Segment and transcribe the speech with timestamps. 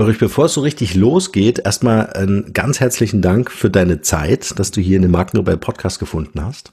[0.00, 4.70] Ulrich, bevor es so richtig losgeht, erstmal einen ganz herzlichen Dank für deine Zeit, dass
[4.70, 6.72] du hier in den Markenrebell Podcast gefunden hast.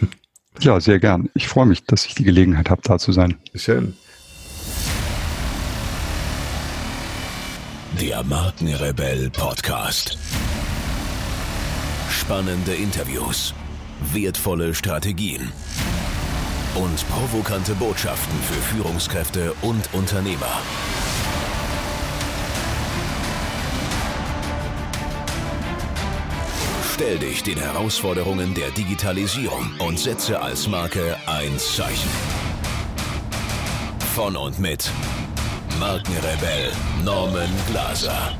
[0.60, 1.28] Ja, sehr gern.
[1.34, 3.36] Ich freue mich, dass ich die Gelegenheit habe, da zu sein.
[3.54, 3.94] Schön.
[8.00, 10.16] Der Markenrebell Podcast.
[12.10, 13.52] Spannende Interviews,
[14.14, 15.52] wertvolle Strategien
[16.74, 20.62] und provokante Botschaften für Führungskräfte und Unternehmer.
[26.96, 32.08] Stell dich den Herausforderungen der Digitalisierung und setze als Marke ein Zeichen.
[34.14, 34.90] Von und mit
[35.78, 36.70] Markenrebell
[37.04, 38.34] Norman Glaser.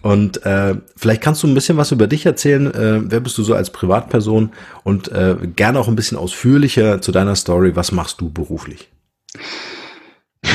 [0.00, 2.72] Und äh, vielleicht kannst du ein bisschen was über dich erzählen.
[2.72, 4.52] Äh, wer bist du so als Privatperson?
[4.84, 7.76] Und äh, gerne auch ein bisschen ausführlicher zu deiner Story.
[7.76, 8.88] Was machst du beruflich?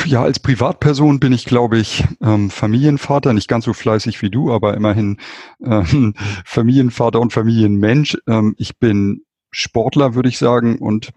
[0.04, 4.52] Ja, als Privatperson bin ich, glaube ich, ähm, Familienvater, nicht ganz so fleißig wie du,
[4.52, 5.18] aber immerhin
[5.64, 8.18] ähm, Familienvater und Familienmensch.
[8.26, 11.12] Ähm, ich bin Sportler, würde ich sagen, und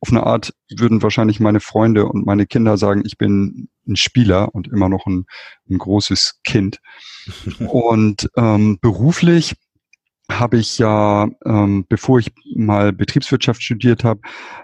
[0.00, 4.54] auf eine Art würden wahrscheinlich meine Freunde und meine Kinder sagen, ich bin ein Spieler
[4.54, 5.26] und immer noch ein,
[5.70, 6.80] ein großes Kind.
[7.68, 9.54] und ähm, beruflich
[10.30, 14.20] habe ich ja, ähm, bevor ich mal Betriebswirtschaft studiert habe,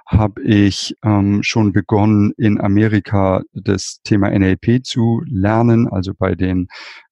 [0.07, 6.69] habe ich ähm, schon begonnen, in Amerika das Thema NLP zu lernen, also bei den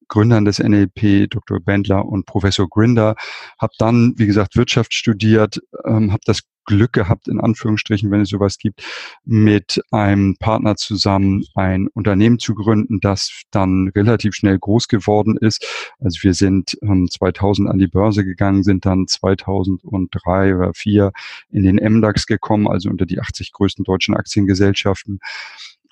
[0.08, 1.61] Gründern des NLP, Dr.
[1.61, 3.16] Bendler und Professor Grinder,
[3.61, 8.28] habe dann, wie gesagt, Wirtschaft studiert, ähm, habe das Glück gehabt, in Anführungsstrichen, wenn es
[8.28, 8.83] sowas gibt,
[9.25, 15.67] mit einem Partner zusammen ein Unternehmen zu gründen, das dann relativ schnell groß geworden ist.
[15.98, 21.12] Also wir sind ähm, 2000 an die Börse gegangen, sind dann 2003 oder 2004
[21.50, 25.20] in den MDAX gekommen, also unter die 80 größten deutschen Aktiengesellschaften.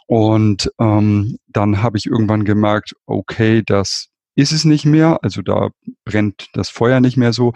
[0.06, 5.18] Und ähm, dann habe ich irgendwann gemerkt, okay, das ist es nicht mehr.
[5.22, 5.70] Also da
[6.04, 7.52] brennt das Feuer nicht mehr so.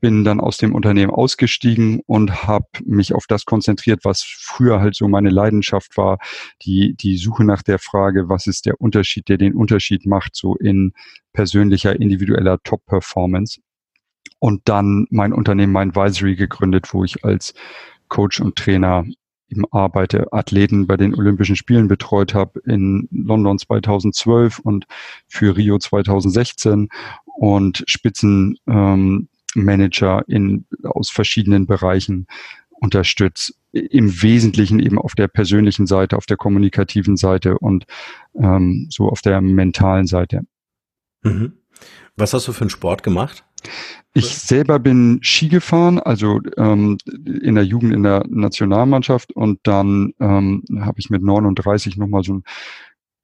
[0.00, 4.94] Bin dann aus dem Unternehmen ausgestiegen und habe mich auf das konzentriert, was früher halt
[4.94, 6.18] so meine Leidenschaft war.
[6.62, 10.56] Die, die Suche nach der Frage, was ist der Unterschied, der den Unterschied macht, so
[10.56, 10.92] in
[11.32, 13.60] persönlicher, individueller Top-Performance.
[14.38, 17.54] Und dann mein Unternehmen Mindvisory gegründet, wo ich als
[18.08, 19.04] Coach und Trainer
[19.50, 24.86] eben arbeite, Athleten bei den Olympischen Spielen betreut habe in London 2012 und
[25.26, 26.88] für Rio 2016
[27.24, 29.26] und Spitzenmanager
[29.58, 32.26] ähm, in, aus verschiedenen Bereichen
[32.70, 33.54] unterstützt.
[33.72, 37.86] Im Wesentlichen eben auf der persönlichen Seite, auf der kommunikativen Seite und
[38.34, 40.42] ähm, so auf der mentalen Seite.
[41.22, 41.52] Mhm.
[42.16, 43.44] Was hast du für einen Sport gemacht?
[44.12, 50.12] Ich selber bin Ski gefahren, also ähm, in der Jugend in der Nationalmannschaft und dann
[50.18, 52.44] ähm, habe ich mit 39 nochmal so ein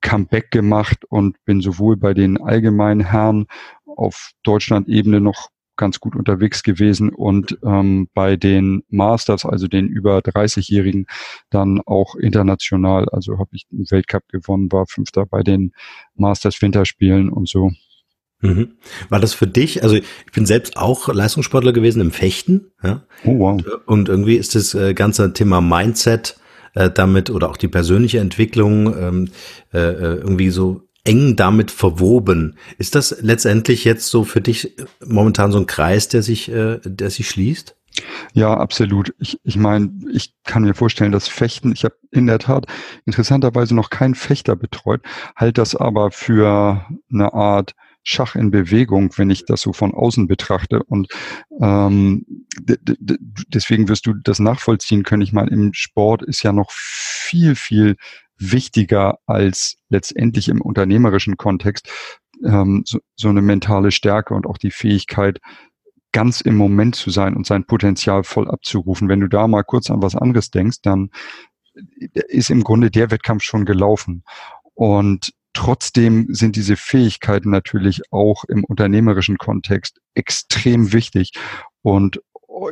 [0.00, 3.46] Comeback gemacht und bin sowohl bei den allgemeinen Herren
[3.84, 10.18] auf Deutschland-Ebene noch ganz gut unterwegs gewesen und ähm, bei den Masters, also den über
[10.18, 11.06] 30-Jährigen,
[11.50, 13.08] dann auch international.
[13.10, 15.72] Also habe ich einen Weltcup gewonnen, war Fünfter bei den
[16.14, 17.72] Masters Winterspielen und so.
[18.40, 18.72] Mhm.
[19.08, 23.02] War das für dich, also ich bin selbst auch Leistungssportler gewesen im Fechten, ja.
[23.24, 23.62] Oh, wow.
[23.86, 26.36] Und irgendwie ist das äh, ganze Thema Mindset
[26.74, 29.28] äh, damit oder auch die persönliche Entwicklung ähm,
[29.72, 32.56] äh, äh, irgendwie so eng damit verwoben.
[32.78, 37.10] Ist das letztendlich jetzt so für dich momentan so ein Kreis, der sich, äh, der
[37.10, 37.76] sich schließt?
[38.34, 39.14] Ja, absolut.
[39.18, 42.66] Ich, ich meine, ich kann mir vorstellen, dass Fechten, ich habe in der Tat
[43.06, 45.00] interessanterweise noch keinen Fechter betreut,
[45.34, 47.74] halt das aber für eine Art
[48.08, 50.82] Schach in Bewegung, wenn ich das so von außen betrachte.
[50.84, 51.08] Und
[51.60, 52.24] ähm,
[53.48, 55.22] deswegen wirst du das nachvollziehen können.
[55.22, 57.96] Ich meine, im Sport ist ja noch viel, viel
[58.38, 61.90] wichtiger als letztendlich im unternehmerischen Kontext
[62.44, 65.40] ähm, so, so eine mentale Stärke und auch die Fähigkeit,
[66.12, 69.08] ganz im Moment zu sein und sein Potenzial voll abzurufen.
[69.08, 71.10] Wenn du da mal kurz an was anderes denkst, dann
[72.28, 74.22] ist im Grunde der Wettkampf schon gelaufen.
[74.74, 81.32] Und Trotzdem sind diese Fähigkeiten natürlich auch im unternehmerischen Kontext extrem wichtig
[81.80, 82.20] und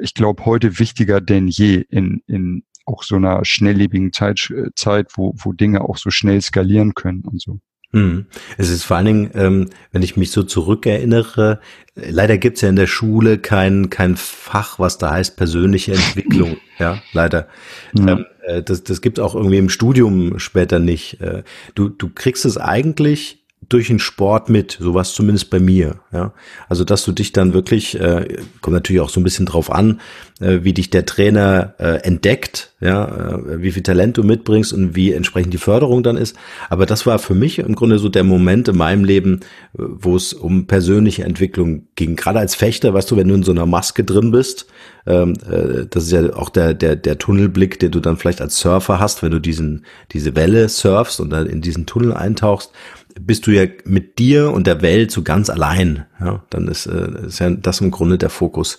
[0.03, 5.35] ich glaube heute wichtiger denn je in, in auch so einer schnelllebigen Zeit, Zeit wo,
[5.39, 7.59] wo Dinge auch so schnell skalieren können und so.
[7.95, 8.27] Hm.
[8.59, 11.61] Es ist vor allen Dingen, ähm, wenn ich mich so zurückerinnere,
[11.95, 16.57] leider gibt's ja in der Schule kein, kein Fach, was da heißt persönliche Entwicklung.
[16.81, 17.47] ja, leider.
[17.95, 18.09] Ja.
[18.09, 21.21] Ähm, äh, das, das gibt auch irgendwie im Studium später nicht.
[21.21, 21.45] Äh,
[21.77, 25.97] du, du kriegst es eigentlich durch den Sport mit, so was zumindest bei mir.
[26.13, 26.33] Ja,
[26.69, 30.01] also dass du dich dann wirklich, äh, kommt natürlich auch so ein bisschen drauf an,
[30.41, 34.97] äh, wie dich der Trainer äh, entdeckt, ja, äh, wie viel Talent du mitbringst und
[34.97, 36.37] wie entsprechend die Förderung dann ist.
[36.71, 39.41] Aber das war für mich im Grunde so der Moment in meinem Leben,
[39.73, 42.17] wo es um persönliche Entwicklung ging.
[42.17, 44.67] Gerade als Fechter, weißt du, wenn du in so einer Maske drin bist,
[45.07, 48.59] ähm, äh, das ist ja auch der der der Tunnelblick, den du dann vielleicht als
[48.59, 52.73] Surfer hast, wenn du diesen diese Welle surfst und dann in diesen Tunnel eintauchst
[53.21, 56.07] bist du ja mit dir und der Welt so ganz allein.
[56.21, 58.79] Ja, dann ist, äh, ist ja das im Grunde der Fokus.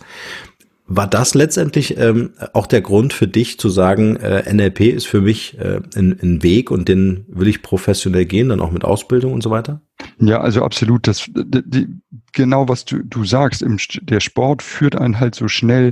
[0.87, 5.19] War das letztendlich ähm, auch der Grund für dich zu sagen, äh, NLP ist für
[5.19, 9.33] mich äh, ein, ein Weg und den will ich professionell gehen, dann auch mit Ausbildung
[9.33, 9.81] und so weiter?
[10.19, 11.07] Ja, also absolut.
[11.07, 11.87] Das, die,
[12.33, 15.91] genau was du, du sagst, im, der Sport führt einen halt so schnell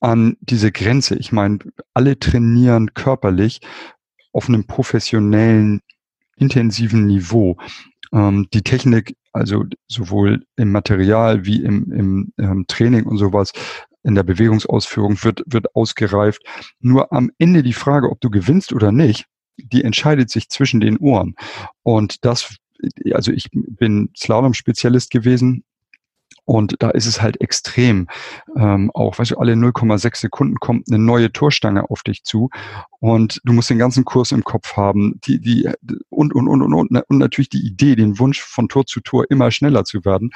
[0.00, 1.16] an diese Grenze.
[1.16, 1.58] Ich meine,
[1.92, 3.60] alle trainieren körperlich
[4.32, 5.80] auf einem professionellen
[6.36, 7.56] intensiven Niveau.
[8.12, 13.52] Ähm, die Technik, also sowohl im Material wie im, im ähm, Training und sowas,
[14.04, 16.42] in der Bewegungsausführung wird, wird ausgereift.
[16.80, 19.26] Nur am Ende die Frage, ob du gewinnst oder nicht,
[19.56, 21.34] die entscheidet sich zwischen den Ohren.
[21.82, 22.56] Und das,
[23.12, 25.64] also ich bin Slalom-Spezialist gewesen
[26.44, 28.08] und da ist es halt extrem.
[28.56, 32.50] Ähm, auch, weißt du, alle 0,6 Sekunden kommt eine neue Torstange auf dich zu
[33.00, 35.70] und du musst den ganzen Kurs im Kopf haben, die, die,
[36.08, 39.26] und, und, und, und, und, und natürlich die Idee, den Wunsch von Tor zu Tor
[39.30, 40.30] immer schneller zu werden.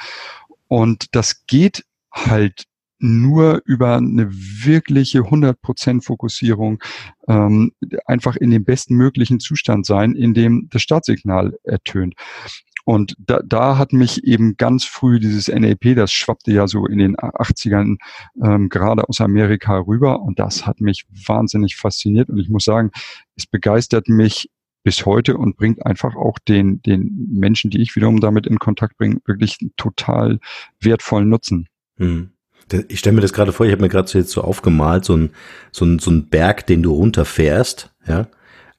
[0.67, 2.65] Und das geht halt
[2.99, 6.81] nur über eine wirkliche 100% Fokussierung
[7.27, 7.71] ähm,
[8.05, 12.15] einfach in dem besten möglichen Zustand sein, in dem das Startsignal ertönt.
[12.87, 16.99] Und da, da hat mich eben ganz früh dieses NLP, das schwappte ja so in
[16.99, 17.97] den 80ern
[18.41, 22.91] ähm, gerade aus Amerika rüber und das hat mich wahnsinnig fasziniert und ich muss sagen,
[23.35, 24.49] es begeistert mich
[24.85, 28.95] bis heute und bringt einfach auch den, den Menschen, die ich wiederum damit in Kontakt
[28.95, 30.39] bringe, wirklich total
[30.79, 31.67] wertvollen Nutzen.
[31.97, 32.29] Hm.
[32.87, 35.17] Ich stelle mir das gerade vor, ich habe mir gerade so jetzt so aufgemalt, so
[35.17, 35.31] ein,
[35.73, 38.29] so, ein, so ein Berg, den du runterfährst, ja.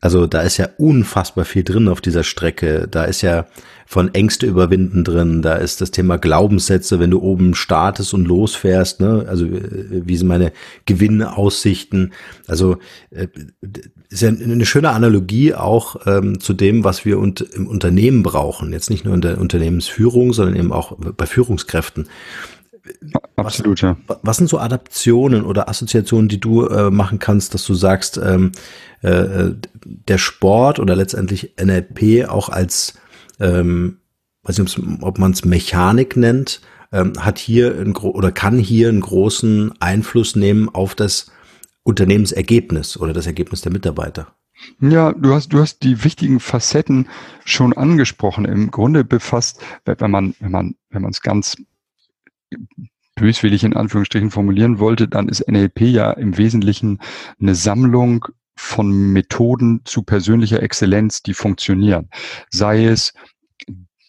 [0.00, 2.86] Also da ist ja unfassbar viel drin auf dieser Strecke.
[2.88, 3.46] Da ist ja
[3.84, 9.00] von Ängste überwinden drin, da ist das Thema Glaubenssätze, wenn du oben startest und losfährst,
[9.00, 9.24] ne?
[9.26, 10.52] Also äh, wie sind meine
[10.84, 12.12] Gewinnaussichten?
[12.46, 12.76] Also
[13.10, 13.28] äh,
[14.10, 18.72] ist ja eine schöne Analogie auch ähm, zu dem, was wir und, im Unternehmen brauchen.
[18.72, 22.08] Jetzt nicht nur in der Unternehmensführung, sondern eben auch bei Führungskräften.
[23.36, 23.96] Absolut, ja.
[24.22, 28.52] Was sind so Adaptionen oder Assoziationen, die du äh, machen kannst, dass du sagst, ähm,
[29.02, 29.54] äh, äh
[29.84, 32.94] der Sport oder letztendlich NLP auch als,
[33.40, 33.98] ähm,
[34.42, 36.60] weiß nicht, ob man es Mechanik nennt,
[36.92, 41.30] ähm, hat hier ein, oder kann hier einen großen Einfluss nehmen auf das
[41.84, 44.34] Unternehmensergebnis oder das Ergebnis der Mitarbeiter?
[44.80, 47.08] Ja, du hast, du hast die wichtigen Facetten
[47.44, 48.44] schon angesprochen.
[48.44, 51.56] Im Grunde befasst, wenn man, wenn man, wenn man es ganz
[53.14, 57.00] böswillig in Anführungsstrichen formulieren wollte, dann ist NLP ja im Wesentlichen
[57.40, 62.08] eine Sammlung von Methoden zu persönlicher Exzellenz, die funktionieren.
[62.50, 63.12] Sei es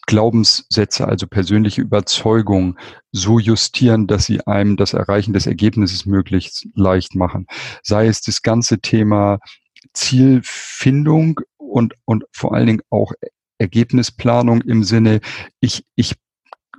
[0.06, 2.76] Glaubenssätze, also persönliche Überzeugung,
[3.12, 7.46] so justieren, dass sie einem das Erreichen des Ergebnisses möglichst leicht machen.
[7.84, 9.38] Sei es das ganze Thema
[9.92, 13.12] Zielfindung und, und vor allen Dingen auch
[13.58, 15.20] Ergebnisplanung im Sinne,
[15.60, 16.14] ich, ich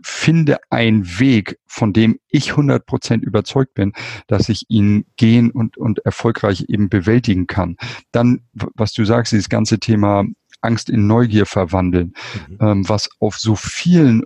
[0.04, 3.94] finde einen Weg, von dem ich 100 Prozent überzeugt bin,
[4.28, 7.78] dass ich ihn gehen und, und erfolgreich eben bewältigen kann.
[8.12, 10.26] Dann, was du sagst, dieses ganze Thema
[10.62, 12.14] Angst in Neugier verwandeln,
[12.48, 12.58] mhm.
[12.60, 14.24] ähm, was auf so vielen,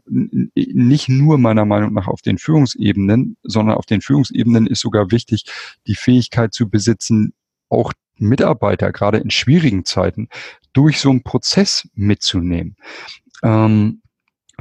[0.54, 5.46] nicht nur meiner Meinung nach auf den Führungsebenen, sondern auf den Führungsebenen ist sogar wichtig,
[5.88, 7.34] die Fähigkeit zu besitzen,
[7.70, 10.30] auch Mitarbeiter gerade in schwierigen Zeiten
[10.74, 12.76] durch so einen Prozess mitzunehmen.
[13.44, 14.02] Ähm,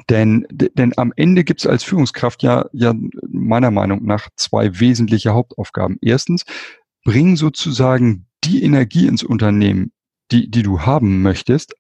[0.08, 2.94] denn, denn am Ende gibt es als Führungskraft ja, ja
[3.28, 5.98] meiner Meinung nach zwei wesentliche Hauptaufgaben.
[6.00, 6.44] Erstens,
[7.04, 9.92] bring sozusagen die Energie ins Unternehmen,
[10.30, 11.74] die, die du haben möchtest,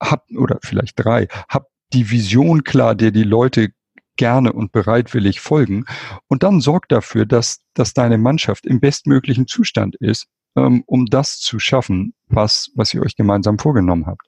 [0.00, 3.72] hab, oder vielleicht drei, hab die Vision klar, der die Leute
[4.16, 5.84] gerne und bereitwillig folgen.
[6.28, 11.38] Und dann sorg dafür, dass, dass deine Mannschaft im bestmöglichen Zustand ist, ähm, um das
[11.38, 14.26] zu schaffen, was, was ihr euch gemeinsam vorgenommen habt.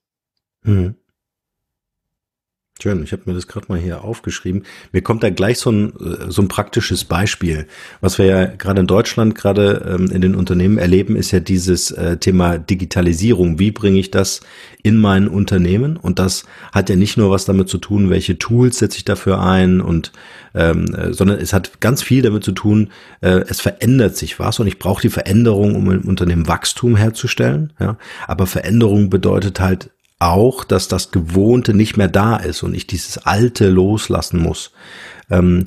[0.63, 0.95] Mhm.
[2.83, 4.65] Schön, ich habe mir das gerade mal hier aufgeschrieben.
[4.91, 5.93] Mir kommt da gleich so ein,
[6.27, 7.69] so ein praktisches Beispiel.
[8.01, 11.93] Was wir ja gerade in Deutschland, gerade ähm, in den Unternehmen erleben, ist ja dieses
[11.93, 13.61] äh, Thema Digitalisierung.
[13.61, 14.41] Wie bringe ich das
[14.83, 15.97] in mein Unternehmen?
[15.97, 19.41] Und das hat ja nicht nur was damit zu tun, welche Tools setze ich dafür
[19.41, 20.11] ein und
[20.53, 24.59] ähm, äh, sondern es hat ganz viel damit zu tun, äh, es verändert sich was
[24.59, 27.75] und ich brauche die Veränderung, um im Unternehmen Wachstum herzustellen.
[27.79, 27.97] Ja?
[28.27, 29.91] Aber Veränderung bedeutet halt
[30.23, 34.73] auch, dass das Gewohnte nicht mehr da ist und ich dieses Alte loslassen muss.
[35.31, 35.67] Ähm,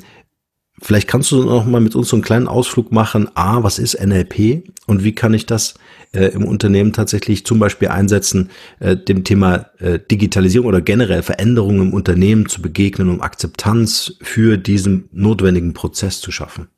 [0.82, 3.30] vielleicht kannst du noch mal mit uns so einen kleinen Ausflug machen.
[3.36, 5.76] A, was ist NLP und wie kann ich das
[6.14, 11.82] äh, im Unternehmen tatsächlich zum Beispiel einsetzen, äh, dem Thema äh, Digitalisierung oder generell Veränderungen
[11.82, 16.70] im Unternehmen zu begegnen, um Akzeptanz für diesen notwendigen Prozess zu schaffen?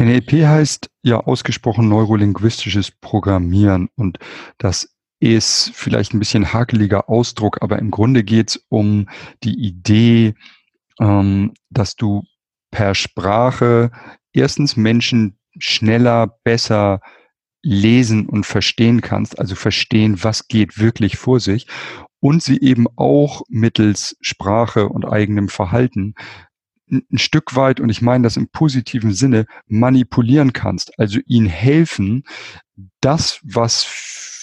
[0.00, 4.18] NLP heißt ja ausgesprochen neurolinguistisches Programmieren und
[4.58, 4.88] das
[5.20, 9.08] ist vielleicht ein bisschen hakeliger Ausdruck, aber im Grunde geht es um
[9.44, 10.34] die Idee,
[10.98, 12.24] ähm, dass du
[12.70, 13.90] per Sprache
[14.32, 17.00] erstens Menschen schneller, besser
[17.62, 21.66] lesen und verstehen kannst, also verstehen, was geht wirklich vor sich
[22.20, 26.14] und sie eben auch mittels Sprache und eigenem Verhalten
[26.90, 32.24] ein Stück weit, und ich meine das im positiven Sinne, manipulieren kannst, also ihnen helfen,
[33.00, 33.84] das, was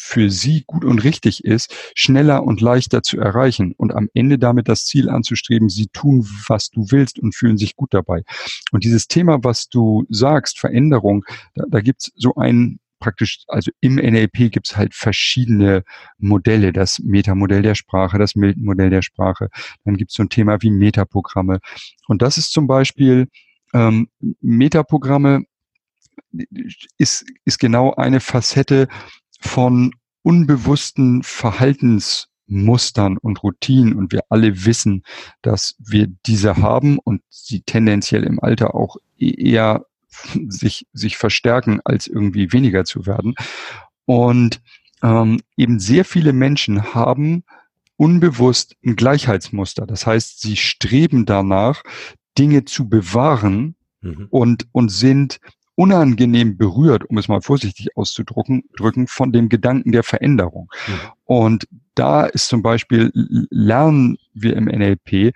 [0.07, 4.69] für sie gut und richtig ist, schneller und leichter zu erreichen und am Ende damit
[4.69, 8.23] das Ziel anzustreben, sie tun, was du willst und fühlen sich gut dabei.
[8.71, 13.95] Und dieses Thema, was du sagst, Veränderung, da, da gibt's so ein praktisch, also im
[13.95, 15.83] NLP gibt's halt verschiedene
[16.17, 19.49] Modelle, das Metamodell der Sprache, das Milton-Modell der Sprache,
[19.83, 21.59] dann gibt's so ein Thema wie Metaprogramme.
[22.07, 23.27] Und das ist zum Beispiel
[23.73, 24.07] ähm,
[24.41, 25.43] Metaprogramme
[26.97, 28.87] ist, ist genau eine Facette
[29.39, 29.91] von
[30.21, 35.03] unbewussten Verhaltensmustern und Routinen und wir alle wissen,
[35.41, 39.85] dass wir diese haben und sie tendenziell im Alter auch e-, eher
[40.47, 43.35] sich, sich verstärken, als irgendwie weniger zu werden.
[44.05, 44.61] Und
[45.03, 47.43] ähm, eben sehr viele Menschen haben
[47.97, 49.85] unbewusst ein Gleichheitsmuster.
[49.85, 51.83] Das heißt, sie streben danach,
[52.37, 54.27] Dinge zu bewahren mhm.
[54.29, 55.39] und, und sind
[55.77, 60.69] unangenehm berührt, um es mal vorsichtig auszudrücken, drücken, von dem Gedanken der Veränderung.
[60.87, 60.93] Mhm.
[61.25, 65.35] Und da ist zum Beispiel, lernen wir im NLP,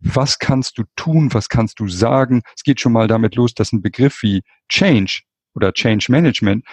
[0.00, 2.42] was kannst du tun, was kannst du sagen.
[2.54, 5.22] Es geht schon mal damit los, dass ein Begriff wie Change
[5.54, 6.64] oder Change Management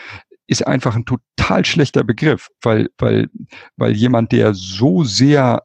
[0.46, 3.30] ist einfach ein total schlechter Begriff, weil, weil,
[3.76, 5.64] weil jemand, der so sehr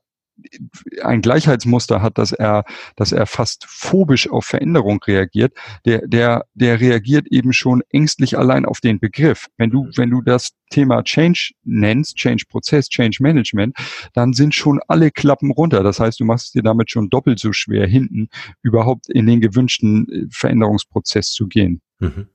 [1.02, 2.64] ein Gleichheitsmuster hat, dass er,
[2.96, 8.64] dass er fast phobisch auf Veränderung reagiert, der, der, der reagiert eben schon ängstlich allein
[8.64, 9.46] auf den Begriff.
[9.56, 13.76] Wenn du, wenn du das Thema Change nennst, Change-Prozess, Change-Management,
[14.12, 15.82] dann sind schon alle Klappen runter.
[15.82, 18.28] Das heißt, du machst es dir damit schon doppelt so schwer, hinten
[18.62, 21.80] überhaupt in den gewünschten äh, Veränderungsprozess zu gehen.
[22.00, 22.28] Mhm.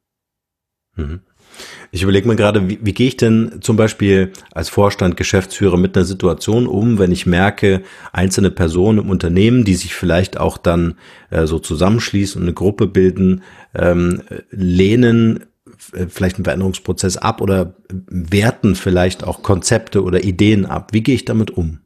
[0.96, 1.22] Mhm.
[1.92, 5.96] Ich überlege mir gerade, wie, wie gehe ich denn zum Beispiel als Vorstand, Geschäftsführer mit
[5.96, 10.96] einer Situation um, wenn ich merke, einzelne Personen im Unternehmen, die sich vielleicht auch dann
[11.32, 13.42] äh, so zusammenschließen und eine Gruppe bilden,
[13.74, 15.46] ähm, lehnen
[15.94, 20.94] äh, vielleicht einen Veränderungsprozess ab oder werten vielleicht auch Konzepte oder Ideen ab.
[20.94, 21.80] Wie gehe ich damit um?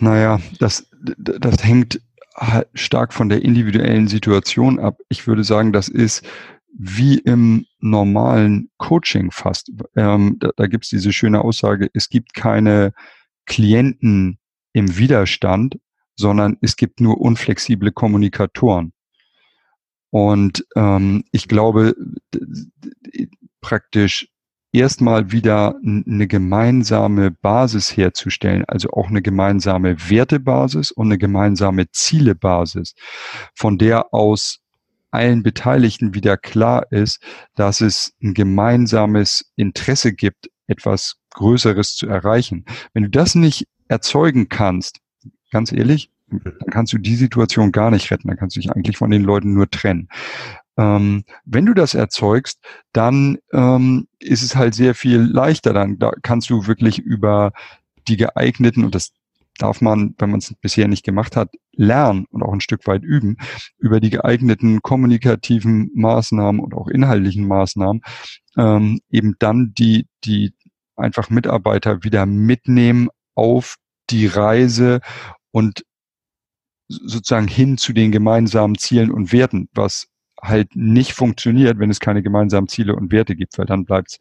[0.00, 0.86] Naja, das,
[1.16, 2.00] das hängt
[2.36, 4.98] halt stark von der individuellen Situation ab.
[5.08, 6.24] Ich würde sagen, das ist
[6.76, 9.70] wie im normalen Coaching fast.
[9.96, 12.92] Ähm, da da gibt es diese schöne Aussage, es gibt keine
[13.46, 14.38] Klienten
[14.72, 15.78] im Widerstand,
[16.16, 18.92] sondern es gibt nur unflexible Kommunikatoren.
[20.10, 21.94] Und ähm, ich glaube,
[23.60, 24.28] praktisch
[24.72, 32.94] erstmal wieder eine gemeinsame Basis herzustellen, also auch eine gemeinsame Wertebasis und eine gemeinsame Zielebasis,
[33.54, 34.60] von der aus
[35.10, 37.22] allen Beteiligten wieder klar ist,
[37.54, 42.64] dass es ein gemeinsames Interesse gibt, etwas Größeres zu erreichen.
[42.92, 44.98] Wenn du das nicht erzeugen kannst,
[45.50, 48.28] ganz ehrlich, dann kannst du die Situation gar nicht retten.
[48.28, 50.08] Dann kannst du dich eigentlich von den Leuten nur trennen.
[50.76, 52.62] Ähm, wenn du das erzeugst,
[52.92, 55.72] dann ähm, ist es halt sehr viel leichter.
[55.72, 57.52] Dann da kannst du wirklich über
[58.08, 59.12] die geeigneten, und das
[59.58, 63.02] darf man, wenn man es bisher nicht gemacht hat, lernen und auch ein Stück weit
[63.02, 63.36] üben,
[63.78, 68.02] über die geeigneten kommunikativen Maßnahmen und auch inhaltlichen Maßnahmen,
[68.56, 70.54] ähm, eben dann die, die
[70.96, 73.76] einfach Mitarbeiter wieder mitnehmen auf
[74.10, 75.00] die Reise
[75.50, 75.84] und
[76.88, 80.08] sozusagen hin zu den gemeinsamen Zielen und Werten, was
[80.40, 84.18] halt nicht funktioniert, wenn es keine gemeinsamen Ziele und Werte gibt, weil dann bleibt's,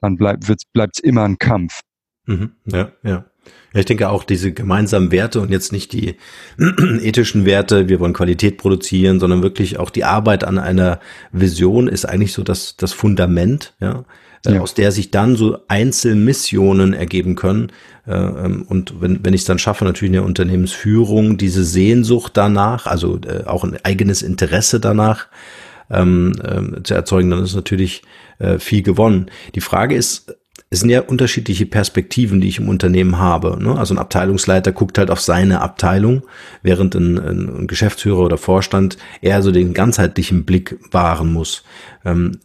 [0.00, 1.80] dann bleibt, wird's, bleibt's immer ein Kampf.
[2.26, 3.24] Mhm, ja, ja.
[3.72, 6.16] Ja, ich denke auch diese gemeinsamen Werte und jetzt nicht die
[6.58, 11.00] ethischen Werte, wir wollen Qualität produzieren, sondern wirklich auch die Arbeit an einer
[11.32, 14.04] Vision ist eigentlich so das, das Fundament, ja,
[14.46, 14.60] äh, ja.
[14.60, 17.70] aus der sich dann so Einzelmissionen ergeben können.
[18.06, 22.36] Äh, ähm, und wenn, wenn ich es dann schaffe, natürlich in der Unternehmensführung diese Sehnsucht
[22.36, 25.28] danach, also äh, auch ein eigenes Interesse danach,
[25.90, 28.02] ähm, ähm, zu erzeugen, dann ist natürlich
[28.38, 29.30] äh, viel gewonnen.
[29.54, 30.36] Die Frage ist,
[30.68, 33.58] es sind ja unterschiedliche Perspektiven, die ich im Unternehmen habe.
[33.60, 33.76] Ne?
[33.76, 36.22] Also ein Abteilungsleiter guckt halt auf seine Abteilung,
[36.62, 41.64] während ein, ein Geschäftsführer oder Vorstand eher so den ganzheitlichen Blick wahren muss.
[42.04, 42.38] Ähm,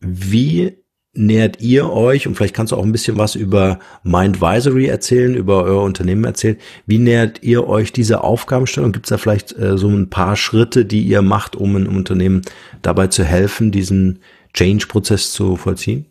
[0.00, 0.76] wie
[1.14, 5.62] nähert ihr euch, und vielleicht kannst du auch ein bisschen was über Mindvisory erzählen, über
[5.64, 6.56] euer Unternehmen erzählen,
[6.86, 8.92] wie nähert ihr euch diese Aufgabenstellung?
[8.92, 12.42] Gibt es da vielleicht äh, so ein paar Schritte, die ihr macht, um ein Unternehmen
[12.80, 14.20] dabei zu helfen, diesen
[14.54, 16.06] Change-Prozess zu vollziehen?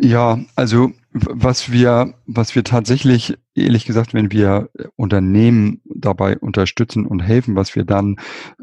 [0.00, 7.20] Ja, also was wir, was wir tatsächlich, ehrlich gesagt, wenn wir Unternehmen dabei unterstützen und
[7.20, 8.16] helfen, was wir dann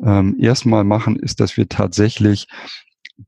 [0.03, 2.48] ähm, erstmal machen, ist, dass wir tatsächlich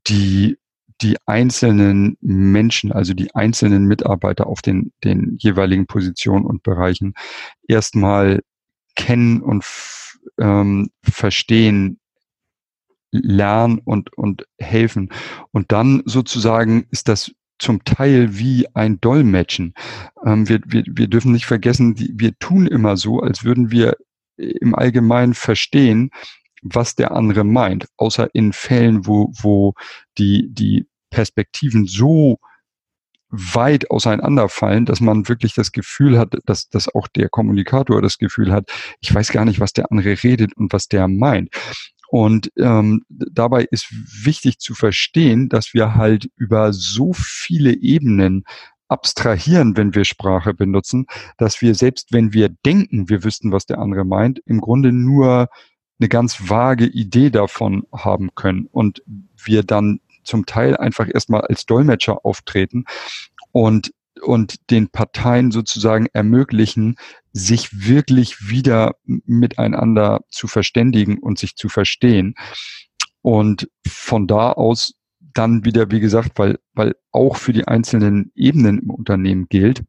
[0.06, 0.58] die
[1.02, 7.14] die einzelnen Menschen, also die einzelnen Mitarbeiter auf den, den jeweiligen Positionen und Bereichen
[7.68, 8.40] erstmal
[8.94, 9.64] kennen und
[10.38, 12.00] ähm, verstehen,
[13.10, 15.10] lernen und, und helfen.
[15.52, 19.74] Und dann sozusagen ist das zum Teil wie ein Dolmetschen.
[20.24, 23.96] Ähm, wir, wir, wir dürfen nicht vergessen, die, wir tun immer so, als würden wir
[24.36, 26.10] im Allgemeinen verstehen,
[26.62, 29.74] was der andere meint, außer in Fällen, wo, wo
[30.18, 32.38] die, die Perspektiven so
[33.28, 38.52] weit auseinanderfallen, dass man wirklich das Gefühl hat, dass, dass auch der Kommunikator das Gefühl
[38.52, 38.70] hat,
[39.00, 41.50] ich weiß gar nicht, was der andere redet und was der meint.
[42.08, 43.88] Und ähm, dabei ist
[44.24, 48.44] wichtig zu verstehen, dass wir halt über so viele Ebenen
[48.88, 51.06] abstrahieren, wenn wir Sprache benutzen,
[51.38, 55.48] dass wir selbst wenn wir denken, wir wüssten, was der andere meint, im Grunde nur
[55.98, 59.02] eine ganz vage Idee davon haben können und
[59.42, 62.84] wir dann zum Teil einfach erstmal als Dolmetscher auftreten.
[63.52, 63.92] Und
[64.26, 66.96] und den Parteien sozusagen ermöglichen,
[67.32, 72.34] sich wirklich wieder miteinander zu verständigen und sich zu verstehen.
[73.22, 74.94] Und von da aus
[75.34, 79.84] dann wieder, wie gesagt, weil, weil auch für die einzelnen Ebenen im Unternehmen gilt,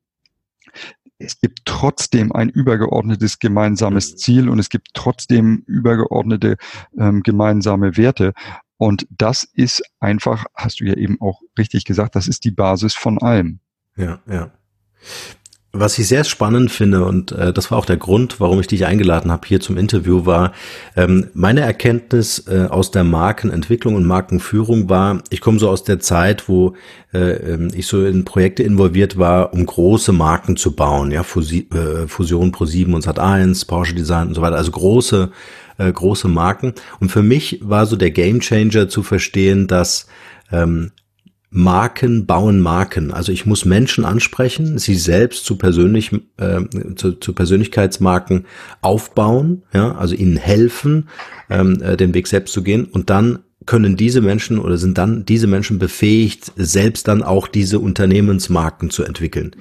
[1.19, 4.17] es gibt trotzdem ein übergeordnetes gemeinsames mhm.
[4.17, 6.57] Ziel und es gibt trotzdem übergeordnete
[6.97, 8.33] ähm, gemeinsame Werte.
[8.77, 12.93] Und das ist einfach, hast du ja eben auch richtig gesagt, das ist die Basis
[12.93, 13.59] von allem.
[13.97, 14.51] Ja, ja.
[15.79, 18.85] Was ich sehr spannend finde, und äh, das war auch der Grund, warum ich dich
[18.85, 20.53] eingeladen habe hier zum Interview, war
[20.95, 25.99] ähm, meine Erkenntnis äh, aus der Markenentwicklung und Markenführung war, ich komme so aus der
[25.99, 26.73] Zeit, wo
[27.13, 31.67] äh, ähm, ich so in Projekte involviert war, um große Marken zu bauen, ja, Fusi
[31.71, 35.29] äh, Fusion Pro 7 und Sat1, Porsche Design und so weiter, also große,
[35.77, 36.73] äh, große Marken.
[36.99, 40.07] Und für mich war so der Gamechanger zu verstehen, dass
[40.51, 40.91] ähm,
[41.49, 43.11] Marken bauen Marken.
[43.11, 46.61] Also ich muss Menschen ansprechen, sie selbst zu persönlich äh,
[46.95, 48.45] zu, zu Persönlichkeitsmarken
[48.81, 51.07] aufbauen, ja, also ihnen helfen,
[51.49, 55.25] ähm, äh, den Weg selbst zu gehen und dann können diese Menschen oder sind dann
[55.25, 59.55] diese Menschen befähigt, selbst dann auch diese Unternehmensmarken zu entwickeln.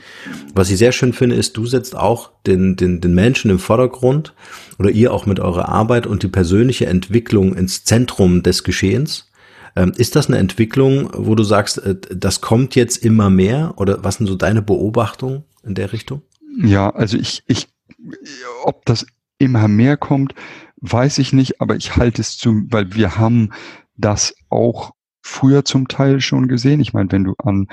[0.55, 4.33] Was ich sehr schön finde, ist, du setzt auch den, den, den Menschen im Vordergrund
[4.79, 9.29] oder ihr auch mit eurer Arbeit und die persönliche Entwicklung ins Zentrum des Geschehens.
[9.77, 13.75] Ähm, ist das eine Entwicklung, wo du sagst, äh, das kommt jetzt immer mehr?
[13.77, 16.23] Oder was sind so deine Beobachtungen in der Richtung?
[16.59, 17.69] Ja, also ich, ich,
[18.65, 19.07] ob das
[19.39, 20.35] immer mehr kommt,
[20.79, 23.53] weiß ich nicht, aber ich halte es zum, weil wir haben
[23.97, 26.81] das auch früher zum Teil schon gesehen.
[26.81, 27.67] Ich meine, wenn du an,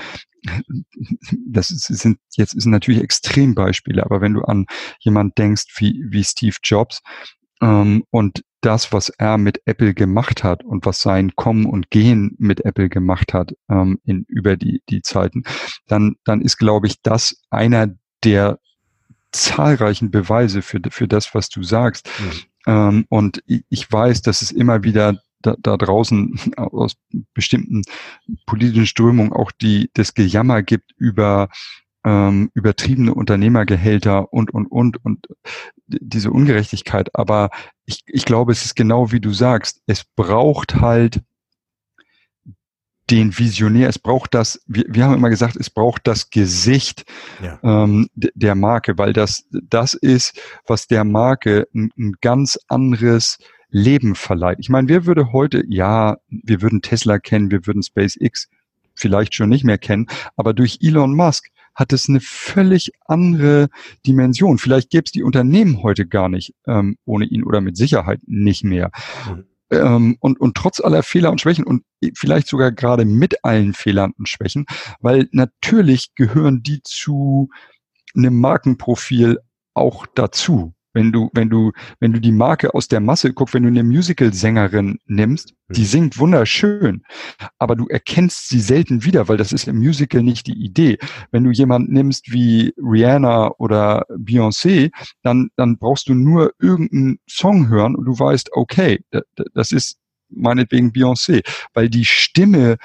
[1.48, 4.66] das sind jetzt sind natürlich Extrembeispiele, aber wenn du an
[5.00, 7.02] jemand denkst wie, wie Steve Jobs
[7.62, 12.36] ähm, und das, was er mit Apple gemacht hat und was sein Kommen und Gehen
[12.40, 15.44] mit Apple gemacht hat ähm, in, über die, die Zeiten,
[15.88, 18.60] dann, dann ist, glaube ich, das einer der
[19.32, 22.10] zahlreichen Beweise für, für das, was du sagst.
[22.20, 22.32] Mhm.
[22.66, 26.96] Ähm, und ich weiß, dass es immer wieder da, da draußen aus
[27.34, 27.84] bestimmten
[28.46, 31.50] politischen Strömungen auch die das Gejammer gibt über
[32.04, 35.28] ähm, übertriebene Unternehmergehälter und, und, und, und
[35.88, 37.16] diese Ungerechtigkeit.
[37.16, 37.50] Aber
[37.86, 39.82] ich, ich glaube, es ist genau wie du sagst.
[39.88, 41.22] Es braucht halt
[43.10, 47.04] den Visionär, es braucht das, wir, wir haben immer gesagt, es braucht das Gesicht
[47.44, 47.60] ja.
[47.62, 53.40] ähm, der Marke, weil das, das ist, was der Marke ein, ein ganz anderes
[53.70, 54.60] Leben verleiht.
[54.60, 58.48] Ich meine, wer würde heute, ja, wir würden Tesla kennen, wir würden SpaceX
[58.96, 63.70] vielleicht schon nicht mehr kennen, aber durch Elon Musk hat es eine völlig andere
[64.06, 64.58] Dimension.
[64.58, 68.64] Vielleicht gäbe es die Unternehmen heute gar nicht ähm, ohne ihn oder mit Sicherheit nicht
[68.64, 68.92] mehr.
[69.30, 69.46] Mhm.
[69.72, 71.84] Ähm, und, und trotz aller Fehler und Schwächen und
[72.16, 74.66] vielleicht sogar gerade mit allen Fehlern und Schwächen,
[75.00, 77.50] weil natürlich gehören die zu
[78.16, 79.40] einem Markenprofil
[79.74, 80.74] auch dazu.
[80.94, 83.84] Wenn du, wenn du, wenn du die Marke aus der Masse guckst, wenn du eine
[83.84, 85.86] Musical-Sängerin nimmst, die mhm.
[85.86, 87.04] singt wunderschön,
[87.58, 90.98] aber du erkennst sie selten wieder, weil das ist im Musical nicht die Idee.
[91.32, 94.92] Wenn du jemanden nimmst wie Rihanna oder Beyoncé,
[95.24, 99.04] dann, dann brauchst du nur irgendeinen Song hören und du weißt, okay,
[99.54, 99.98] das ist
[100.30, 102.78] meinetwegen Beyoncé, weil die Stimme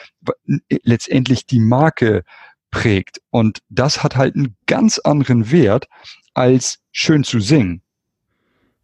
[0.82, 2.24] letztendlich die Marke
[2.70, 3.20] prägt.
[3.30, 5.88] Und das hat halt einen ganz anderen Wert,
[6.34, 7.82] als schön zu singen.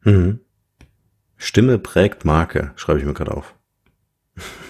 [0.05, 0.41] Mhm.
[1.37, 3.55] Stimme prägt Marke, schreibe ich mir gerade auf.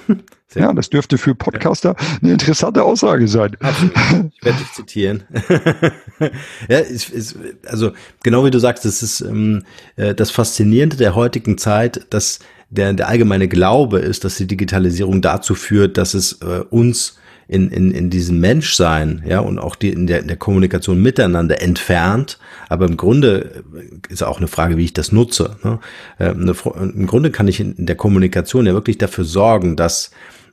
[0.54, 3.56] ja, das dürfte für Podcaster eine interessante Aussage sein.
[3.60, 3.92] Absolut.
[4.34, 5.24] Ich werde dich zitieren.
[6.68, 7.92] ja, ist, ist, also
[8.22, 9.64] genau wie du sagst, das ist ähm,
[9.96, 15.22] äh, das Faszinierende der heutigen Zeit, dass der, der allgemeine Glaube ist, dass die Digitalisierung
[15.22, 19.90] dazu führt, dass es äh, uns in, in, in diesem Menschsein, ja, und auch die,
[19.90, 22.38] in der, in der Kommunikation miteinander entfernt.
[22.68, 23.64] Aber im Grunde
[24.08, 25.56] ist auch eine Frage, wie ich das nutze.
[25.62, 25.78] Ne?
[26.18, 30.10] Äh, eine, Im Grunde kann ich in der Kommunikation ja wirklich dafür sorgen, dass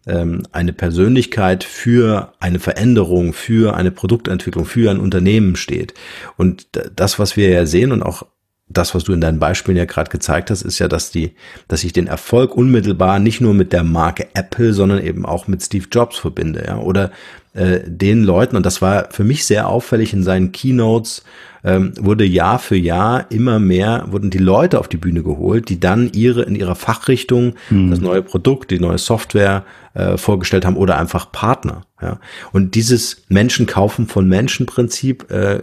[0.08, 5.94] ähm, eine Persönlichkeit für eine Veränderung, für eine Produktentwicklung, für ein Unternehmen steht.
[6.38, 8.26] Und das, was wir ja sehen und auch
[8.74, 11.34] das, was du in deinen Beispielen ja gerade gezeigt hast, ist ja, dass die,
[11.68, 15.62] dass ich den Erfolg unmittelbar nicht nur mit der Marke Apple, sondern eben auch mit
[15.64, 17.12] Steve Jobs verbinde, ja, oder
[17.54, 21.24] äh, den Leuten, und das war für mich sehr auffällig in seinen Keynotes,
[21.64, 25.80] ähm, wurde Jahr für Jahr immer mehr, wurden die Leute auf die Bühne geholt, die
[25.80, 27.92] dann ihre in ihrer Fachrichtung mhm.
[27.92, 31.86] das neue Produkt, die neue Software äh, vorgestellt haben oder einfach Partner.
[32.02, 32.20] Ja.
[32.52, 35.62] Und dieses Menschen kaufen von Menschen Prinzip äh,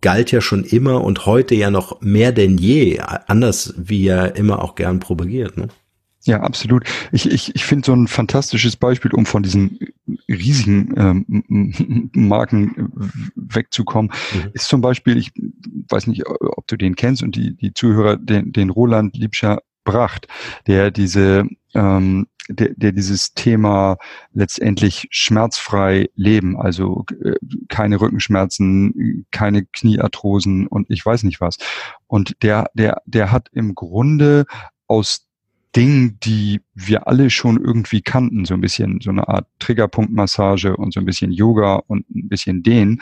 [0.00, 4.62] galt ja schon immer und heute ja noch mehr denn je, anders wie ja immer
[4.62, 5.56] auch gern propagiert.
[5.56, 5.68] Ne?
[6.24, 6.84] Ja, absolut.
[7.10, 9.78] Ich, ich, ich finde so ein fantastisches Beispiel, um von diesen
[10.28, 12.92] riesigen ähm, Marken
[13.34, 14.50] wegzukommen, mhm.
[14.52, 15.32] ist zum Beispiel, ich
[15.88, 20.28] weiß nicht, ob du den kennst und die, die Zuhörer, den, den Roland Liebscher Bracht,
[20.68, 23.98] der diese ähm, der, der dieses Thema
[24.32, 27.34] letztendlich schmerzfrei leben, also äh,
[27.68, 31.56] keine Rückenschmerzen, keine Kniearthrosen und ich weiß nicht was.
[32.06, 34.46] Und der, der, der hat im Grunde
[34.86, 35.28] aus
[35.74, 40.92] Dingen, die wir alle schon irgendwie kannten, so ein bisschen so eine Art Triggerpunktmassage und
[40.92, 43.00] so ein bisschen Yoga und ein bisschen den,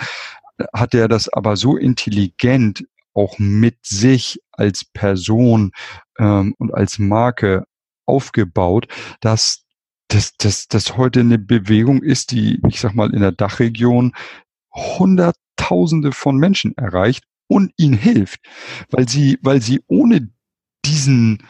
[0.72, 5.72] hat er das aber so intelligent auch mit sich als Person
[6.18, 7.64] ähm, und als Marke
[8.06, 8.86] aufgebaut,
[9.20, 9.64] dass
[10.08, 14.12] das, das, das heute eine Bewegung ist, die, ich sag mal, in der Dachregion
[14.74, 18.40] Hunderttausende von Menschen erreicht und ihnen hilft,
[18.90, 20.30] weil sie, weil sie ohne
[20.84, 21.42] diesen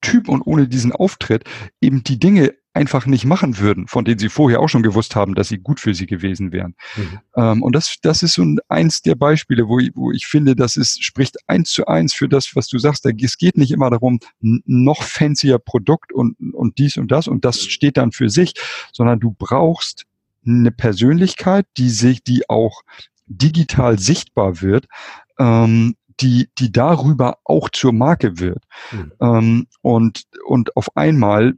[0.00, 1.44] Typ und ohne diesen Auftritt
[1.80, 5.34] eben die Dinge einfach nicht machen würden, von denen sie vorher auch schon gewusst haben,
[5.34, 6.76] dass sie gut für sie gewesen wären.
[6.96, 7.18] Mhm.
[7.36, 10.54] Ähm, und das, das ist so ein, eins der Beispiele, wo ich, wo ich finde,
[10.54, 13.04] das ist, spricht eins zu eins für das, was du sagst.
[13.04, 17.64] Es geht nicht immer darum, noch fancier Produkt und, und dies und das und das
[17.64, 17.70] mhm.
[17.70, 18.54] steht dann für sich,
[18.92, 20.04] sondern du brauchst
[20.46, 22.82] eine Persönlichkeit, die sich, die auch
[23.26, 24.86] digital sichtbar wird,
[25.38, 28.64] ähm, die, die darüber auch zur Marke wird.
[28.92, 29.12] Mhm.
[29.20, 31.54] Ähm, und, und auf einmal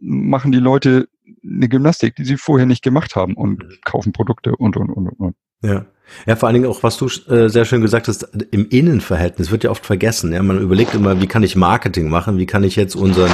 [0.00, 1.08] machen die Leute
[1.44, 3.78] eine Gymnastik, die sie vorher nicht gemacht haben und mhm.
[3.84, 5.36] kaufen Produkte und, und, und, und.
[5.62, 5.86] Ja.
[6.26, 9.62] Ja, vor allen Dingen auch, was du äh, sehr schön gesagt hast, im Innenverhältnis wird
[9.62, 10.32] ja oft vergessen.
[10.32, 12.36] Ja, man überlegt immer, wie kann ich Marketing machen?
[12.36, 13.30] Wie kann ich jetzt unseren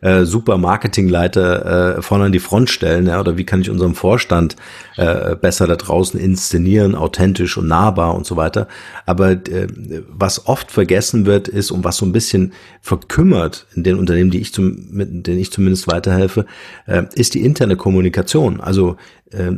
[0.00, 3.94] äh, super Marketingleiter äh, vorne an die Front stellen, ja, oder wie kann ich unserem
[3.94, 4.56] Vorstand
[4.96, 8.68] äh, besser da draußen inszenieren, authentisch und nahbar und so weiter.
[9.06, 9.68] Aber äh,
[10.08, 14.40] was oft vergessen wird, ist und was so ein bisschen verkümmert in den Unternehmen, die
[14.40, 16.46] ich zum, mit denen ich zumindest weiterhelfe,
[16.86, 18.60] äh, ist die interne Kommunikation.
[18.60, 18.96] Also
[19.30, 19.52] äh,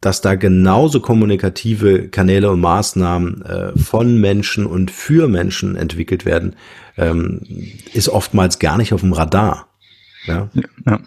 [0.00, 6.54] dass da genauso kommunikative Kanäle und Maßnahmen äh, von Menschen und für Menschen entwickelt werden,
[6.96, 7.40] ähm,
[7.92, 9.68] ist oftmals gar nicht auf dem Radar.
[10.26, 10.50] Ja.
[10.86, 11.00] ja.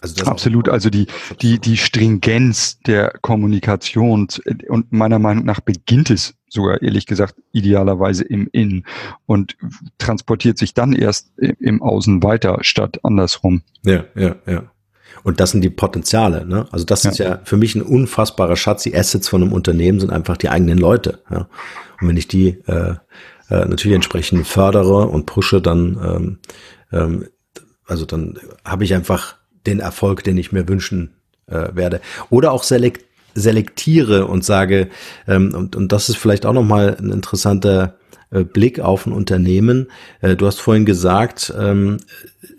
[0.00, 1.06] Also Absolut, also die,
[1.42, 4.28] die, die Stringenz der Kommunikation
[4.68, 8.84] und meiner Meinung nach beginnt es sogar ehrlich gesagt idealerweise im Innen
[9.26, 9.56] und
[9.98, 13.62] transportiert sich dann erst im Außen weiter statt andersrum.
[13.84, 14.70] Ja, ja, ja.
[15.24, 16.46] Und das sind die Potenziale.
[16.46, 16.66] Ne?
[16.70, 17.10] Also das ja.
[17.10, 18.84] ist ja für mich ein unfassbarer Schatz.
[18.84, 21.22] Die Assets von einem Unternehmen sind einfach die eigenen Leute.
[21.30, 21.48] Ja?
[22.00, 22.94] Und wenn ich die äh,
[23.50, 26.38] äh, natürlich entsprechend fördere und pushe, dann ähm,
[26.92, 27.26] ähm,
[27.88, 31.10] also dann habe ich einfach den Erfolg, den ich mir wünschen
[31.46, 32.00] äh, werde.
[32.30, 34.88] Oder auch selekt, selektiere und sage,
[35.26, 37.96] ähm, und, und das ist vielleicht auch nochmal ein interessanter
[38.30, 39.88] äh, Blick auf ein Unternehmen.
[40.20, 41.98] Äh, du hast vorhin gesagt, ähm,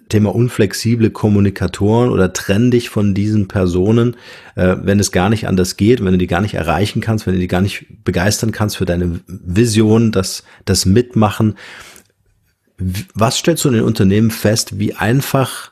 [0.09, 4.15] Thema unflexible Kommunikatoren oder trenn dich von diesen Personen,
[4.55, 7.35] äh, wenn es gar nicht anders geht, wenn du die gar nicht erreichen kannst, wenn
[7.35, 11.55] du die gar nicht begeistern kannst für deine Vision, das, das Mitmachen.
[13.13, 15.71] Was stellst du in den Unternehmen fest, wie einfach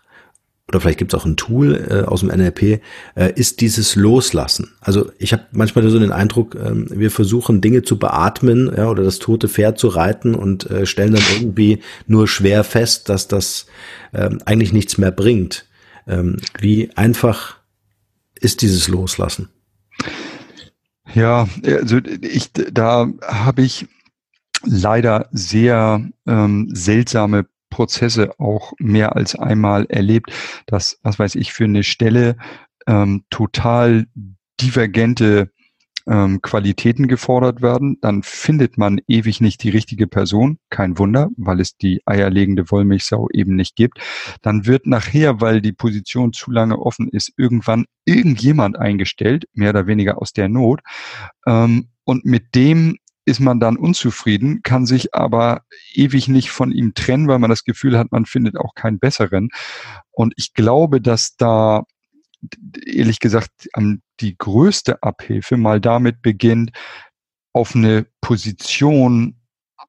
[0.67, 2.81] oder vielleicht gibt es auch ein Tool äh, aus dem NLP,
[3.15, 4.73] äh, ist dieses Loslassen.
[4.81, 9.03] Also ich habe manchmal so den Eindruck, ähm, wir versuchen Dinge zu beatmen ja, oder
[9.03, 13.67] das tote Pferd zu reiten und äh, stellen dann irgendwie nur schwer fest, dass das
[14.13, 15.65] ähm, eigentlich nichts mehr bringt.
[16.05, 17.57] Ähm, wie einfach
[18.35, 19.47] ist dieses Loslassen?
[21.13, 23.87] Ja, also ich, da habe ich
[24.63, 30.31] leider sehr ähm, seltsame Prozesse auch mehr als einmal erlebt,
[30.65, 32.37] dass, was weiß ich, für eine Stelle
[32.87, 34.07] ähm, total
[34.59, 35.51] divergente
[36.07, 40.57] ähm, Qualitäten gefordert werden, dann findet man ewig nicht die richtige Person.
[40.69, 43.99] Kein Wunder, weil es die eierlegende Wollmilchsau eben nicht gibt.
[44.41, 49.87] Dann wird nachher, weil die Position zu lange offen ist, irgendwann irgendjemand eingestellt, mehr oder
[49.87, 50.79] weniger aus der Not.
[51.45, 55.63] Ähm, und mit dem ist man dann unzufrieden, kann sich aber
[55.93, 59.49] ewig nicht von ihm trennen, weil man das Gefühl hat, man findet auch keinen besseren.
[60.11, 61.83] Und ich glaube, dass da
[62.85, 63.67] ehrlich gesagt
[64.21, 66.71] die größte Abhilfe mal damit beginnt,
[67.51, 69.35] auf eine Position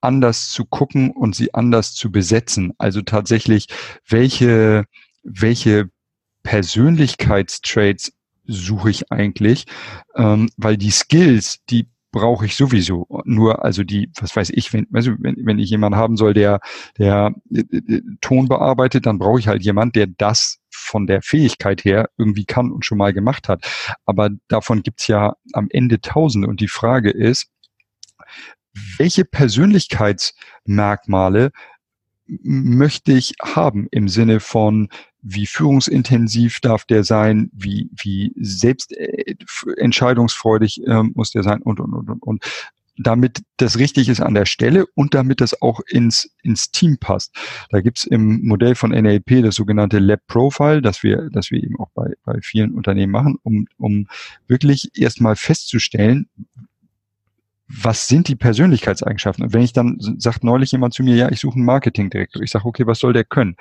[0.01, 2.73] anders zu gucken und sie anders zu besetzen.
[2.77, 3.69] Also tatsächlich,
[4.09, 4.85] welche,
[5.23, 5.91] welche
[6.43, 8.13] Persönlichkeitstraits
[8.47, 9.67] suche ich eigentlich,
[10.17, 13.07] ähm, weil die Skills, die brauche ich sowieso.
[13.25, 16.61] Nur, also die, was weiß ich, wenn, also wenn, wenn ich jemanden haben soll, der,
[16.97, 21.85] der äh, äh, Ton bearbeitet, dann brauche ich halt jemand, der das von der Fähigkeit
[21.85, 23.65] her irgendwie kann und schon mal gemacht hat.
[24.07, 26.49] Aber davon gibt's ja am Ende Tausende.
[26.49, 27.49] Und die Frage ist,
[28.97, 31.51] welche Persönlichkeitsmerkmale
[32.27, 34.89] möchte ich haben im Sinne von,
[35.31, 39.35] wie führungsintensiv darf der sein, wie, wie selbst äh,
[39.77, 42.45] entscheidungsfreudig äh, muss der sein und, und, und, und, und
[42.99, 47.35] damit das richtig ist an der Stelle und damit das auch ins, ins Team passt.
[47.71, 51.79] Da gibt's im Modell von NLP das sogenannte Lab Profile, das wir, das wir eben
[51.79, 54.09] auch bei, bei vielen Unternehmen machen, um, um
[54.49, 56.29] wirklich erstmal festzustellen,
[57.69, 59.45] was sind die Persönlichkeitseigenschaften?
[59.45, 62.43] Und wenn ich dann, sagt neulich jemand zu mir, ja, ich suche einen Marketingdirektor.
[62.43, 63.57] Ich sage, okay, was soll der können?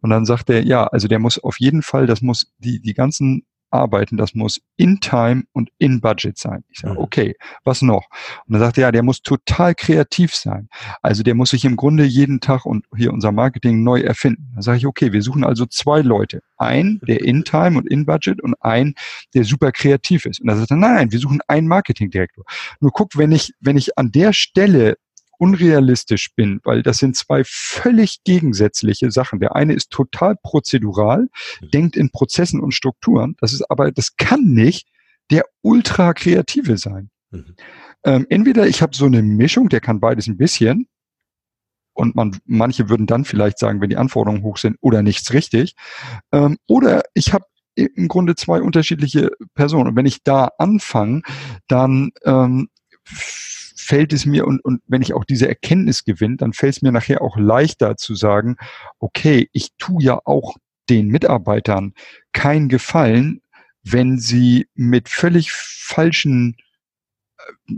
[0.00, 2.94] Und dann sagt er, ja, also der muss auf jeden Fall, das muss die, die
[2.94, 6.64] ganzen arbeiten, das muss in Time und in Budget sein.
[6.70, 7.00] Ich sage, mhm.
[7.00, 8.06] okay, was noch?
[8.46, 10.68] Und dann sagt er, ja, der muss total kreativ sein.
[11.02, 14.50] Also der muss sich im Grunde jeden Tag und hier unser Marketing neu erfinden.
[14.54, 16.42] Dann sage ich, okay, wir suchen also zwei Leute.
[16.56, 18.94] Ein, der in Time und in Budget und ein,
[19.34, 20.40] der super kreativ ist.
[20.40, 22.44] Und dann sagt er, nein, nein, wir suchen einen Marketingdirektor.
[22.80, 24.96] Nur guck, wenn ich, wenn ich an der Stelle
[25.38, 29.40] unrealistisch bin, weil das sind zwei völlig gegensätzliche Sachen.
[29.40, 31.28] Der eine ist total prozedural,
[31.72, 33.36] denkt in Prozessen und Strukturen.
[33.40, 34.88] Das ist aber, das kann nicht
[35.30, 37.10] der ultra kreative sein.
[37.30, 37.54] Mhm.
[38.04, 40.88] Ähm, entweder ich habe so eine Mischung, der kann beides ein bisschen.
[41.92, 45.74] Und man, manche würden dann vielleicht sagen, wenn die Anforderungen hoch sind, oder nichts richtig.
[46.32, 49.90] Ähm, oder ich habe im Grunde zwei unterschiedliche Personen.
[49.90, 51.22] Und wenn ich da anfange,
[51.68, 52.68] dann ähm,
[53.88, 56.92] fällt es mir, und, und wenn ich auch diese Erkenntnis gewinne, dann fällt es mir
[56.92, 58.56] nachher auch leichter zu sagen,
[58.98, 60.56] okay, ich tue ja auch
[60.90, 61.94] den Mitarbeitern
[62.34, 63.40] keinen Gefallen,
[63.82, 66.56] wenn sie mit völlig falschen
[67.38, 67.74] äh,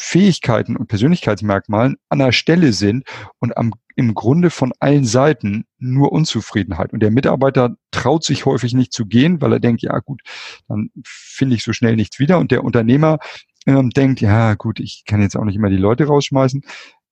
[0.00, 3.04] Fähigkeiten und Persönlichkeitsmerkmalen an der Stelle sind
[3.38, 6.94] und am, im Grunde von allen Seiten nur Unzufriedenheit.
[6.94, 10.22] Und der Mitarbeiter traut sich häufig nicht zu gehen, weil er denkt, ja gut,
[10.68, 12.38] dann finde ich so schnell nichts wieder.
[12.38, 13.18] Und der Unternehmer
[13.66, 16.62] ähm, denkt, ja gut, ich kann jetzt auch nicht immer die Leute rausschmeißen.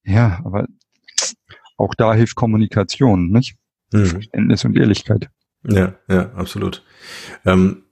[0.03, 0.67] Ja, aber
[1.77, 3.55] auch da hilft Kommunikation, nicht?
[3.91, 4.05] Mhm.
[4.05, 5.29] Verständnis und Ehrlichkeit.
[5.67, 6.83] Ja, ja, absolut.
[7.45, 7.83] Ähm,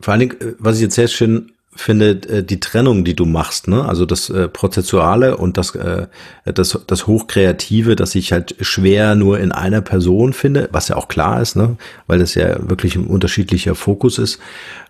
[0.00, 3.26] vor allen Dingen, äh, was ich jetzt sehr schön finde, äh, die Trennung, die du
[3.26, 3.84] machst, ne?
[3.84, 6.08] Also das äh, Prozessuale und das, äh,
[6.44, 11.08] das, das Hochkreative, das ich halt schwer nur in einer Person finde, was ja auch
[11.08, 11.76] klar ist, ne?
[12.06, 14.40] Weil das ja wirklich ein unterschiedlicher Fokus ist.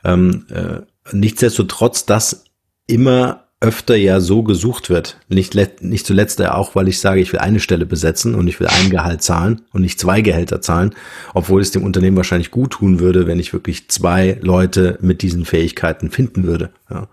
[0.04, 0.80] Ähm, äh,
[1.12, 2.44] nichtsdestotrotz, das
[2.90, 5.18] immer öfter ja so gesucht wird.
[5.28, 8.68] Nicht, nicht zuletzt auch, weil ich sage, ich will eine Stelle besetzen und ich will
[8.68, 10.94] ein Gehalt zahlen und nicht zwei Gehälter zahlen,
[11.34, 15.44] obwohl es dem Unternehmen wahrscheinlich gut tun würde, wenn ich wirklich zwei Leute mit diesen
[15.44, 16.70] Fähigkeiten finden würde.
[16.88, 17.08] Ja,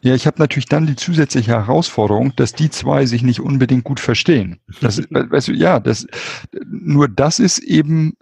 [0.00, 4.00] ja ich habe natürlich dann die zusätzliche Herausforderung, dass die zwei sich nicht unbedingt gut
[4.00, 4.60] verstehen.
[4.80, 6.06] Das, weißt du, ja, das,
[6.64, 8.14] nur das ist eben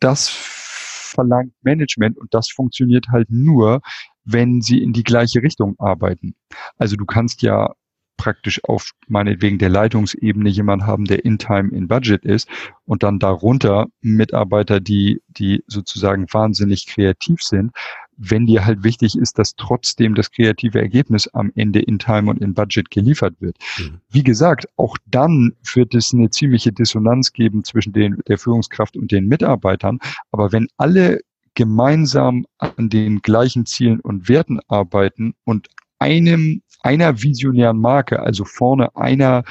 [0.00, 3.80] das verlangt Management und das funktioniert halt nur,
[4.24, 6.34] wenn sie in die gleiche Richtung arbeiten.
[6.76, 7.74] Also du kannst ja
[8.20, 12.48] praktisch auf meinetwegen der Leitungsebene jemand haben, der in Time in Budget ist
[12.84, 17.72] und dann darunter Mitarbeiter, die, die sozusagen wahnsinnig kreativ sind,
[18.18, 22.42] wenn dir halt wichtig ist, dass trotzdem das kreative Ergebnis am Ende in Time und
[22.42, 23.56] in Budget geliefert wird.
[23.78, 24.00] Mhm.
[24.10, 29.10] Wie gesagt, auch dann wird es eine ziemliche Dissonanz geben zwischen den, der Führungskraft und
[29.10, 29.98] den Mitarbeitern.
[30.30, 31.20] Aber wenn alle
[31.60, 35.68] gemeinsam an den gleichen Zielen und Werten arbeiten und
[35.98, 39.44] einem, einer visionären Marke, also vorne einer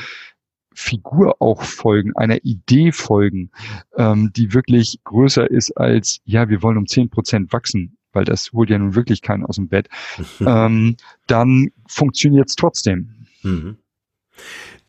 [0.74, 3.52] Figur auch folgen, einer Idee folgen,
[3.96, 8.52] ähm, die wirklich größer ist als, ja, wir wollen um zehn Prozent wachsen weil das
[8.54, 9.88] holt ja nun wirklich keinen aus dem Bett,
[10.40, 13.28] ähm, dann funktioniert es trotzdem.
[13.44, 13.78] Mhm.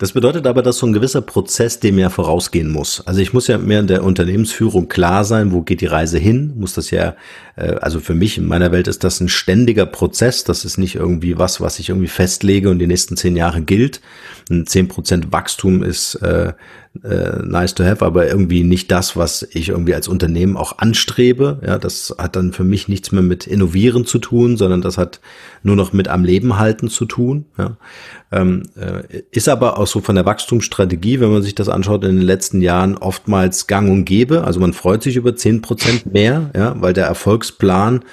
[0.00, 3.06] Das bedeutet aber, dass so ein gewisser Prozess dem ja vorausgehen muss.
[3.06, 6.54] Also ich muss ja mehr in der Unternehmensführung klar sein, wo geht die Reise hin,
[6.56, 7.16] muss das ja,
[7.56, 10.94] äh, also für mich in meiner Welt ist das ein ständiger Prozess, das ist nicht
[10.94, 14.00] irgendwie was, was ich irgendwie festlege und die nächsten zehn Jahre gilt.
[14.48, 16.54] Ein zehn Prozent Wachstum ist äh,
[17.05, 21.61] äh, nice to have, aber irgendwie nicht das, was ich irgendwie als Unternehmen auch anstrebe.
[21.64, 25.20] Ja, das hat dann für mich nichts mehr mit Innovieren zu tun, sondern das hat
[25.62, 27.46] nur noch mit am Leben halten zu tun.
[27.57, 27.76] Ja.
[28.33, 32.16] Ähm, äh, ist aber auch so von der Wachstumsstrategie, wenn man sich das anschaut, in
[32.16, 34.44] den letzten Jahren oftmals gang und gäbe.
[34.44, 38.05] Also man freut sich über zehn Prozent mehr, ja, weil der Erfolgsplan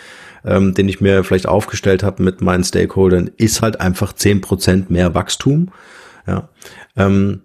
[0.46, 4.90] ähm, den ich mir vielleicht aufgestellt habe mit meinen Stakeholdern, ist halt einfach zehn Prozent
[4.90, 5.72] mehr Wachstum.
[6.26, 6.48] Ja.
[6.96, 7.42] Ähm,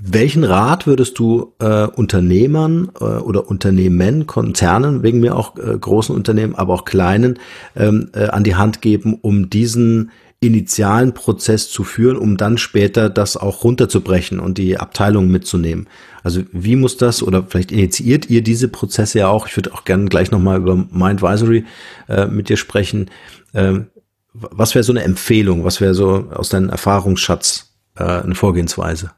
[0.00, 6.14] welchen Rat würdest du äh, Unternehmern äh, oder Unternehmen, Konzernen, wegen mir auch äh, großen
[6.14, 7.38] Unternehmen, aber auch kleinen,
[7.76, 13.10] ähm, äh, an die Hand geben, um diesen initialen Prozess zu führen, um dann später
[13.10, 15.88] das auch runterzubrechen und die Abteilung mitzunehmen?
[16.22, 19.48] Also wie muss das oder vielleicht initiiert ihr diese Prozesse ja auch?
[19.48, 21.64] Ich würde auch gerne gleich nochmal über Mindvisory
[22.08, 23.10] äh, mit dir sprechen.
[23.52, 23.88] Ähm,
[24.32, 25.64] was wäre so eine Empfehlung?
[25.64, 29.10] Was wäre so aus deinem Erfahrungsschatz äh, eine Vorgehensweise?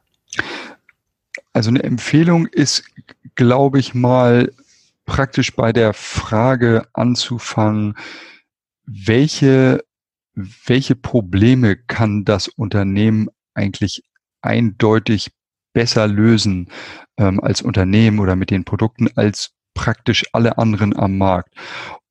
[1.53, 2.85] Also eine Empfehlung ist,
[3.35, 4.53] glaube ich mal,
[5.05, 7.97] praktisch bei der Frage anzufangen,
[8.87, 9.85] welche,
[10.35, 14.05] welche Probleme kann das Unternehmen eigentlich
[14.43, 15.33] eindeutig
[15.73, 16.69] besser lösen
[17.17, 21.55] ähm, als Unternehmen oder mit den Produkten als praktisch alle anderen am Markt.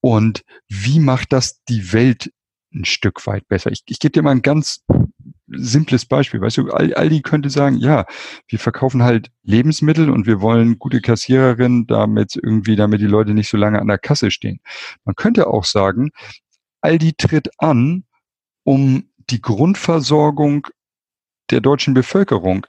[0.01, 2.31] Und wie macht das die Welt
[2.73, 3.71] ein Stück weit besser?
[3.71, 4.83] Ich, ich gebe dir mal ein ganz
[5.51, 6.41] simples Beispiel.
[6.41, 8.05] Weißt du, Aldi könnte sagen, ja,
[8.47, 13.49] wir verkaufen halt Lebensmittel und wir wollen gute Kassiererinnen, damit irgendwie, damit die Leute nicht
[13.49, 14.59] so lange an der Kasse stehen.
[15.05, 16.11] Man könnte auch sagen,
[16.81, 18.05] Aldi tritt an,
[18.63, 20.67] um die Grundversorgung
[21.49, 22.65] der deutschen Bevölkerung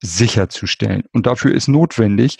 [0.00, 1.04] sicherzustellen.
[1.12, 2.38] Und dafür ist notwendig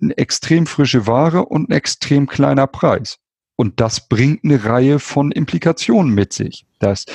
[0.00, 3.18] eine extrem frische Ware und ein extrem kleiner Preis.
[3.56, 6.66] Und das bringt eine Reihe von Implikationen mit sich.
[6.80, 7.06] Dass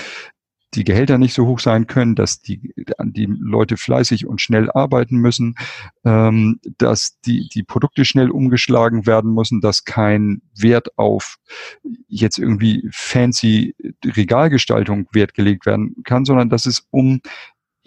[0.75, 5.17] die Gehälter nicht so hoch sein können, dass die, die Leute fleißig und schnell arbeiten
[5.17, 5.55] müssen,
[6.05, 11.37] ähm, dass die, die Produkte schnell umgeschlagen werden müssen, dass kein Wert auf
[12.07, 17.21] jetzt irgendwie fancy Regalgestaltung Wert gelegt werden kann, sondern dass es um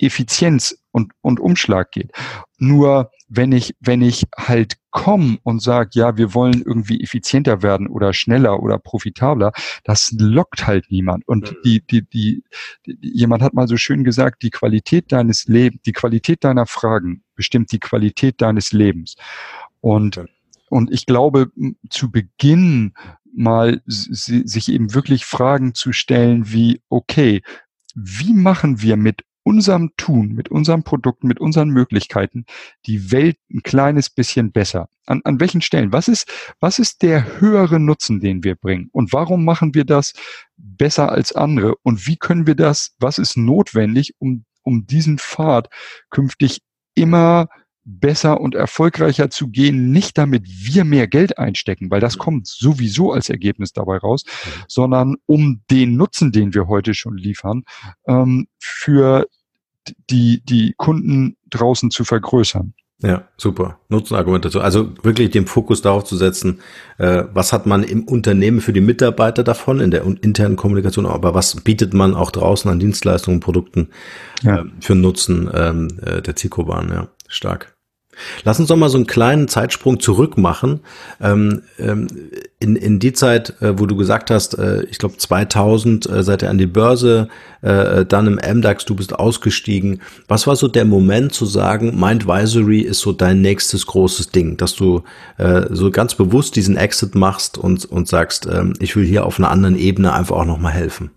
[0.03, 2.13] Effizienz und, und Umschlag geht.
[2.59, 7.89] Nur wenn ich, wenn ich halt komme und sage, ja, wir wollen irgendwie effizienter werden
[7.89, 9.53] oder schneller oder profitabler,
[9.85, 11.27] das lockt halt niemand.
[11.27, 11.57] Und mhm.
[11.65, 12.45] die, die, die,
[12.87, 17.25] die, jemand hat mal so schön gesagt, die Qualität deines Lebens, die Qualität deiner Fragen
[17.35, 19.17] bestimmt die Qualität deines Lebens.
[19.81, 20.23] Und,
[20.69, 21.51] und ich glaube,
[21.89, 22.93] zu Beginn
[23.35, 27.41] mal sich eben wirklich Fragen zu stellen wie, okay,
[27.95, 32.45] wie machen wir mit unserem Tun, mit unserem Produkt, mit unseren Möglichkeiten
[32.87, 34.89] die Welt ein kleines bisschen besser?
[35.07, 35.93] An, an welchen Stellen?
[35.93, 38.89] Was ist, was ist der höhere Nutzen, den wir bringen?
[38.93, 40.13] Und warum machen wir das
[40.57, 41.75] besser als andere?
[41.83, 45.69] Und wie können wir das, was ist notwendig, um, um diesen Pfad
[46.11, 46.61] künftig
[46.95, 47.49] immer
[47.85, 52.21] besser und erfolgreicher zu gehen, nicht damit wir mehr Geld einstecken, weil das mhm.
[52.21, 54.51] kommt sowieso als Ergebnis dabei raus, mhm.
[54.69, 57.65] sondern um den Nutzen, den wir heute schon liefern,
[58.07, 59.27] ähm, für
[60.11, 62.75] die, die Kunden draußen zu vergrößern.
[63.03, 63.81] Ja, super.
[63.89, 64.63] Nutzenargumentation.
[64.63, 66.61] Also wirklich den Fokus darauf zu setzen,
[66.99, 71.35] äh, was hat man im Unternehmen für die Mitarbeiter davon, in der internen Kommunikation, aber
[71.35, 73.89] was bietet man auch draußen an Dienstleistungen, Produkten
[74.43, 74.61] ja.
[74.61, 76.91] äh, für Nutzen ähm, äh, der Zielgruppe an.
[76.91, 77.75] Ja, stark.
[78.45, 80.81] Lass uns doch mal so einen kleinen Zeitsprung zurück machen.
[81.21, 82.09] Ähm, ähm,
[82.59, 86.43] in, in die Zeit, äh, wo du gesagt hast, äh, ich glaube 2000 äh, seid
[86.43, 87.29] ihr an die Börse,
[87.63, 90.03] äh, dann im MDAX, du bist ausgestiegen.
[90.29, 94.75] Was war so der Moment zu sagen, Mindvisory ist so dein nächstes großes Ding, dass
[94.75, 95.03] du
[95.39, 99.39] äh, so ganz bewusst diesen Exit machst und, und sagst, äh, ich will hier auf
[99.39, 101.11] einer anderen Ebene einfach auch nochmal helfen?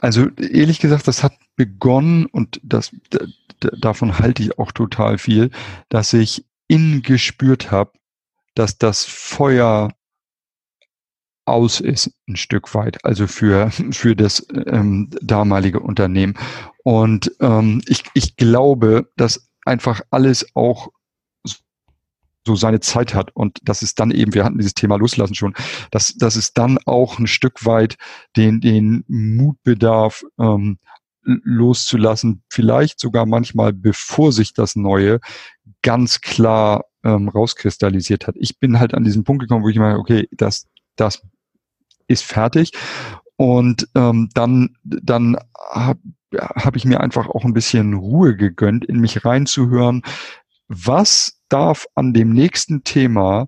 [0.00, 2.90] Also ehrlich gesagt, das hat begonnen und das
[3.60, 5.50] davon halte ich auch total viel,
[5.88, 7.92] dass ich innen gespürt habe,
[8.54, 9.92] dass das Feuer
[11.46, 16.34] aus ist, ein Stück weit, also für, für das ähm, damalige Unternehmen.
[16.82, 20.88] Und ähm, ich, ich glaube, dass einfach alles auch
[22.46, 25.54] so seine Zeit hat und dass es dann eben, wir hatten dieses Thema loslassen schon,
[25.90, 27.96] dass, dass es dann auch ein Stück weit
[28.36, 30.78] den, den Mutbedarf ähm,
[31.24, 35.20] loszulassen, vielleicht sogar manchmal, bevor sich das Neue
[35.82, 38.36] ganz klar ähm, rauskristallisiert hat.
[38.38, 40.66] Ich bin halt an diesen Punkt gekommen, wo ich meine, okay, das,
[40.96, 41.22] das
[42.06, 42.72] ist fertig.
[43.36, 45.36] Und ähm, dann, dann
[45.72, 46.00] habe
[46.34, 50.02] hab ich mir einfach auch ein bisschen Ruhe gegönnt, in mich reinzuhören,
[50.68, 53.46] was darf an dem nächsten Thema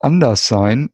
[0.00, 0.90] anders sein,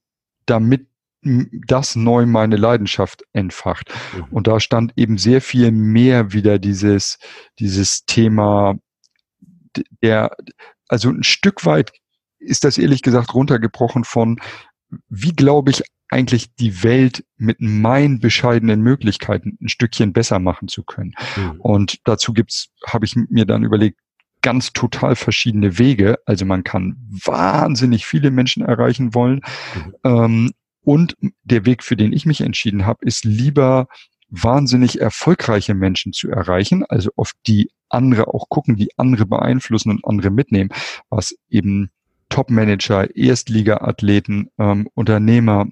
[0.46, 0.88] damit
[1.22, 3.92] das neu meine Leidenschaft entfacht.
[4.16, 4.24] Mhm.
[4.30, 7.18] Und da stand eben sehr viel mehr wieder dieses,
[7.58, 8.76] dieses Thema
[10.02, 10.36] der,
[10.88, 11.92] also ein Stück weit
[12.38, 14.40] ist das ehrlich gesagt runtergebrochen von,
[15.08, 20.82] wie glaube ich eigentlich die Welt mit meinen bescheidenen Möglichkeiten ein Stückchen besser machen zu
[20.82, 21.14] können.
[21.36, 21.60] Mhm.
[21.60, 23.98] Und dazu gibt's, habe ich mir dann überlegt,
[24.42, 26.18] ganz total verschiedene Wege.
[26.26, 29.40] Also man kann wahnsinnig viele Menschen erreichen wollen.
[29.74, 29.94] Mhm.
[30.04, 30.50] Ähm,
[30.84, 33.88] und der Weg, für den ich mich entschieden habe, ist lieber
[34.28, 40.04] wahnsinnig erfolgreiche Menschen zu erreichen, also auf die andere auch gucken, die andere beeinflussen und
[40.06, 40.70] andere mitnehmen,
[41.10, 41.90] was eben
[42.30, 45.66] Top-Manager, Erstliga-Athleten, ähm, Unternehmer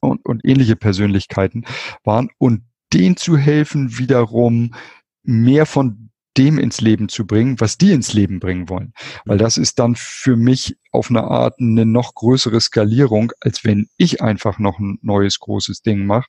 [0.00, 1.66] und, und ähnliche Persönlichkeiten
[2.04, 2.30] waren.
[2.38, 2.62] Und
[2.94, 4.74] denen zu helfen, wiederum
[5.22, 8.92] mehr von dem ins Leben zu bringen, was die ins Leben bringen wollen.
[9.24, 13.88] Weil das ist dann für mich auf eine Art eine noch größere Skalierung, als wenn
[13.96, 16.28] ich einfach noch ein neues großes Ding mache.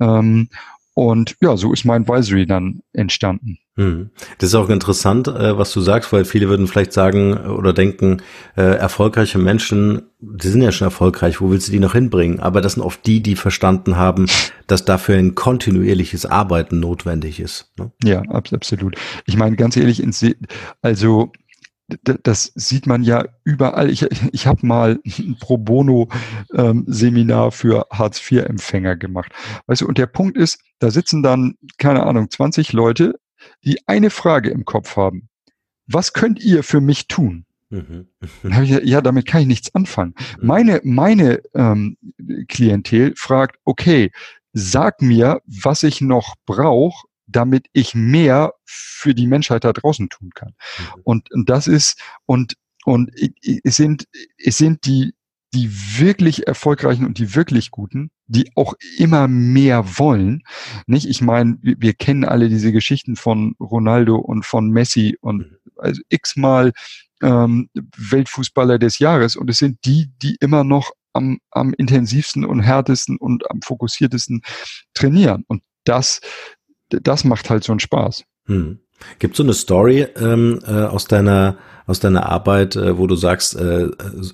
[0.00, 0.48] Ähm,
[0.94, 3.58] und ja, so ist mein Advisory dann entstanden.
[3.76, 4.10] Hm.
[4.38, 8.22] Das ist auch interessant, äh, was du sagst, weil viele würden vielleicht sagen oder denken,
[8.56, 12.40] äh, erfolgreiche Menschen, die sind ja schon erfolgreich, wo willst du die noch hinbringen?
[12.40, 14.26] Aber das sind oft die, die verstanden haben,
[14.66, 17.72] dass dafür ein kontinuierliches Arbeiten notwendig ist.
[17.78, 17.92] Ne?
[18.04, 18.96] Ja, absolut.
[19.26, 20.02] Ich meine, ganz ehrlich,
[20.82, 21.32] also
[22.02, 23.90] das sieht man ja überall.
[23.90, 26.08] Ich, ich habe mal ein Pro Bono
[26.54, 29.32] ähm, Seminar für Hartz-IV-Empfänger gemacht.
[29.66, 33.14] Weißt du, und der Punkt ist, da sitzen dann, keine Ahnung, 20 Leute,
[33.64, 35.28] die eine Frage im Kopf haben.
[35.86, 37.44] Was könnt ihr für mich tun?
[37.70, 38.08] Mhm.
[38.62, 40.14] Ich, ja, damit kann ich nichts anfangen.
[40.40, 40.46] Mhm.
[40.46, 41.96] Meine, meine ähm,
[42.48, 44.10] Klientel fragt, okay,
[44.52, 50.30] sag mir, was ich noch brauche, damit ich mehr für die Menschheit da draußen tun
[50.34, 50.54] kann.
[50.78, 51.00] Mhm.
[51.04, 52.54] Und, und das ist, und,
[52.84, 53.10] und
[53.64, 54.06] es sind,
[54.38, 55.12] es sind die,
[55.52, 60.42] die wirklich erfolgreichen und die wirklich guten, die auch immer mehr wollen.
[60.86, 61.08] Nicht?
[61.08, 65.56] Ich meine, wir, wir kennen alle diese Geschichten von Ronaldo und von Messi und mhm.
[65.76, 66.72] also x-mal
[67.22, 69.36] ähm, Weltfußballer des Jahres.
[69.36, 74.42] Und es sind die, die immer noch am, am intensivsten und härtesten und am fokussiertesten
[74.94, 75.44] trainieren.
[75.48, 76.20] Und das,
[76.90, 78.24] das macht halt so einen Spaß.
[78.46, 78.78] Hm.
[79.18, 83.56] Gibt so eine Story ähm, äh, aus deiner aus deiner Arbeit, äh, wo du sagst,
[83.56, 83.88] äh,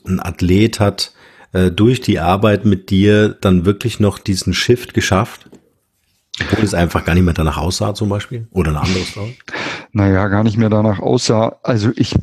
[0.06, 1.14] ein Athlet hat
[1.52, 5.48] äh, durch die Arbeit mit dir dann wirklich noch diesen Shift geschafft?
[6.38, 8.46] Obwohl es einfach gar nicht mehr danach aussah zum Beispiel?
[8.50, 9.36] Oder eine andere Story?
[9.92, 11.58] Naja, gar nicht mehr danach aussah.
[11.62, 12.14] Also ich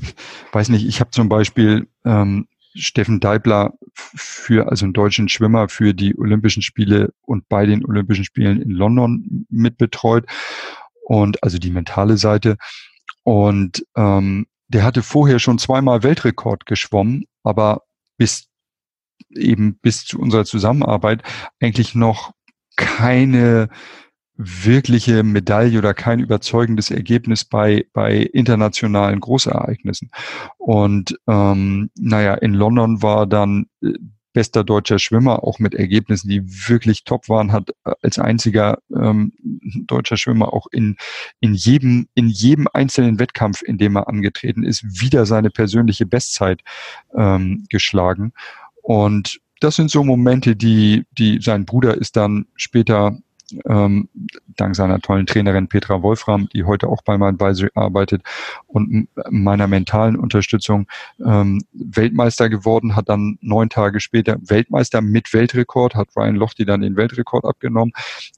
[0.52, 5.93] weiß nicht, ich habe zum Beispiel ähm, Steffen Deibler für, also einen deutschen Schwimmer für
[5.93, 10.26] die Olympischen Spiele und bei den Olympischen Spielen in London mitbetreut
[11.03, 12.57] und also die mentale Seite.
[13.24, 17.84] Und ähm, der hatte vorher schon zweimal Weltrekord geschwommen, aber
[18.17, 18.47] bis
[19.30, 21.24] eben bis zu unserer Zusammenarbeit
[21.59, 22.34] eigentlich noch
[22.76, 23.69] keine
[24.36, 30.10] wirkliche Medaille oder kein überzeugendes Ergebnis bei, bei internationalen Großereignissen.
[30.58, 33.94] Und ähm, naja, in London war dann äh,
[34.34, 39.34] bester deutscher Schwimmer, auch mit Ergebnissen, die wirklich top waren, hat äh, als einziger ähm,
[39.86, 40.98] deutscher Schwimmer auch in,
[41.40, 46.62] in, jedem, in jedem einzelnen Wettkampf, in dem er angetreten ist, wieder seine persönliche Bestzeit
[47.16, 48.34] ähm, geschlagen.
[48.82, 53.18] Und das sind so Momente, die, die sein Bruder ist dann später
[53.68, 54.10] ähm,
[54.56, 58.24] dank seiner tollen Trainerin Petra Wolfram, die heute auch bei meinem Advisory arbeitet
[58.68, 60.88] und meiner mentalen Unterstützung
[61.26, 66.82] ähm, Weltmeister geworden, hat dann neun Tage später Weltmeister mit Weltrekord, hat Ryan Lochte dann
[66.82, 67.93] den Weltrekord abgenommen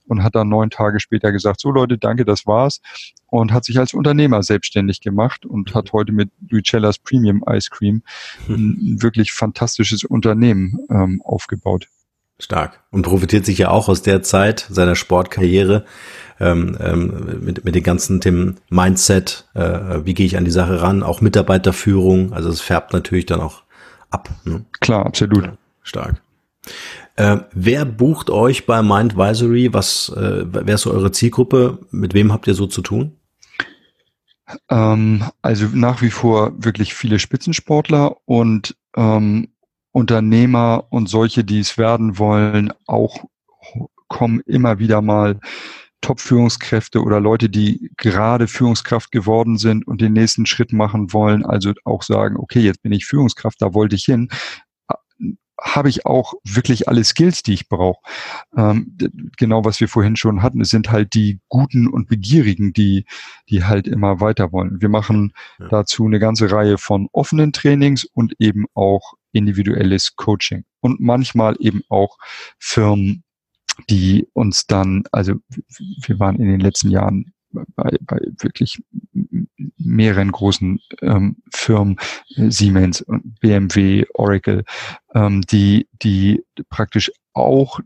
[0.08, 2.82] und hat dann neun Tage später gesagt, so Leute, danke, das war's
[3.28, 8.04] und hat sich als Unternehmer selbstständig gemacht und hat heute mit Lucellas Premium Ice Cream
[8.48, 11.88] ein wirklich fantastisches Unternehmen ähm, aufgebaut.
[12.40, 12.82] Stark.
[12.92, 15.86] Und profitiert sich ja auch aus der Zeit seiner Sportkarriere
[16.40, 20.82] ähm, ähm, mit, mit den ganzen Themen Mindset, äh, wie gehe ich an die Sache
[20.82, 22.34] ran, auch Mitarbeiterführung.
[22.34, 23.64] Also es färbt natürlich dann auch
[24.10, 24.30] ab.
[24.44, 24.66] Ne?
[24.82, 25.50] Klar, absolut.
[25.82, 26.22] Stark.
[27.16, 29.74] Äh, wer bucht euch bei Mindvisory?
[29.74, 31.80] Was, äh, wer ist so eure Zielgruppe?
[31.92, 33.16] Mit wem habt ihr so zu tun?
[34.70, 39.50] Ähm, also nach wie vor wirklich viele Spitzensportler und ähm,
[39.96, 43.24] Unternehmer und solche, die es werden wollen, auch
[44.10, 45.40] kommen immer wieder mal
[46.02, 51.72] Top-Führungskräfte oder Leute, die gerade Führungskraft geworden sind und den nächsten Schritt machen wollen, also
[51.86, 54.28] auch sagen, okay, jetzt bin ich Führungskraft, da wollte ich hin,
[55.62, 58.02] habe ich auch wirklich alle Skills, die ich brauche.
[58.58, 58.98] Ähm,
[59.38, 63.06] genau, was wir vorhin schon hatten, es sind halt die Guten und Begierigen, die,
[63.50, 64.82] die halt immer weiter wollen.
[64.82, 65.70] Wir machen ja.
[65.70, 70.66] dazu eine ganze Reihe von offenen Trainings und eben auch individuelles Coaching.
[70.82, 72.18] Und manchmal eben auch
[72.58, 73.24] Firmen,
[73.90, 75.36] die uns dann, also
[75.78, 77.34] wir waren in den letzten Jahren
[77.76, 78.82] bei, bei wirklich
[79.78, 83.06] mehreren großen ähm, Firmen, Siemens,
[83.42, 84.64] BMW, Oracle,
[85.14, 87.80] ähm, die, die praktisch auch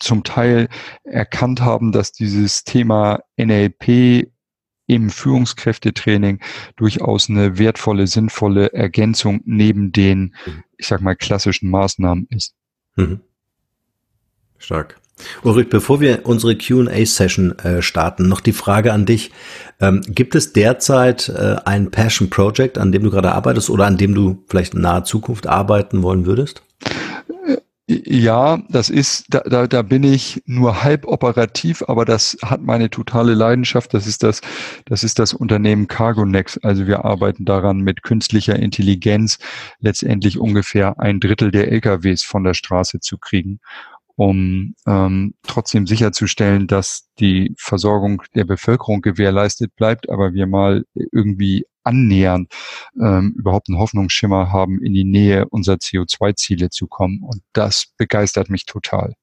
[0.00, 0.68] zum Teil
[1.04, 4.30] erkannt haben, dass dieses Thema NLP
[4.90, 6.40] im Führungskräftetraining
[6.76, 10.34] durchaus eine wertvolle, sinnvolle Ergänzung neben den,
[10.78, 12.54] ich sag mal, klassischen Maßnahmen ist.
[12.96, 13.20] Mhm.
[14.58, 15.00] Stark.
[15.42, 19.30] Ulrich, bevor wir unsere QA-Session äh, starten, noch die Frage an dich.
[19.78, 23.96] Ähm, gibt es derzeit äh, ein Passion Project, an dem du gerade arbeitest oder an
[23.96, 26.62] dem du vielleicht in naher Zukunft arbeiten wollen würdest?
[27.92, 32.88] Ja, das ist, da, da, da bin ich nur halb operativ, aber das hat meine
[32.88, 33.92] totale Leidenschaft.
[33.94, 34.42] Das ist das,
[34.84, 36.64] das ist das Unternehmen CargoNext.
[36.64, 39.40] Also wir arbeiten daran, mit künstlicher Intelligenz
[39.80, 43.58] letztendlich ungefähr ein Drittel der LKWs von der Straße zu kriegen
[44.20, 51.64] um ähm, trotzdem sicherzustellen, dass die Versorgung der Bevölkerung gewährleistet bleibt, aber wir mal irgendwie
[51.84, 52.52] annähernd
[53.00, 57.22] ähm, überhaupt einen Hoffnungsschimmer haben, in die Nähe unserer CO2-Ziele zu kommen.
[57.22, 59.14] Und das begeistert mich total.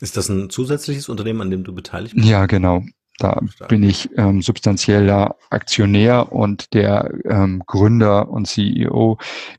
[0.00, 2.26] Ist das ein zusätzliches Unternehmen, an dem du beteiligt bist?
[2.26, 2.82] Ja, genau.
[3.18, 9.18] Da bin ich ähm, substanzieller Aktionär und der ähm, Gründer und CEO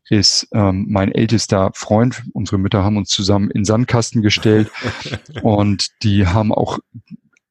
[0.10, 2.24] ist ähm, mein ältester Freund.
[2.34, 4.70] Unsere Mütter haben uns zusammen in Sandkasten gestellt
[5.42, 6.80] und die haben auch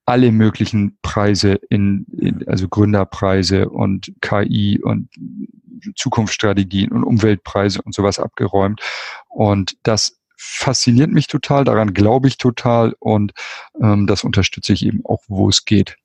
[0.04, 5.08] alle möglichen Preise in, in also Gründerpreise und KI und
[5.96, 8.80] Zukunftsstrategien und Umweltpreise und sowas abgeräumt.
[9.28, 13.32] Und das fasziniert mich total, daran glaube ich total und
[13.80, 15.96] ähm, das unterstütze ich eben auch, wo es geht.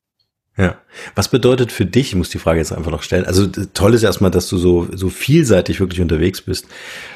[0.57, 0.77] Ja.
[1.15, 4.03] Was bedeutet für dich, ich muss die Frage jetzt einfach noch stellen, also toll ist
[4.03, 6.67] erstmal, dass du so, so vielseitig wirklich unterwegs bist.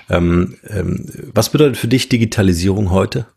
[0.10, 3.28] Ähm, ähm, was bedeutet für dich Digitalisierung heute?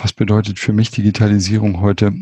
[0.00, 2.12] Was bedeutet für mich Digitalisierung heute?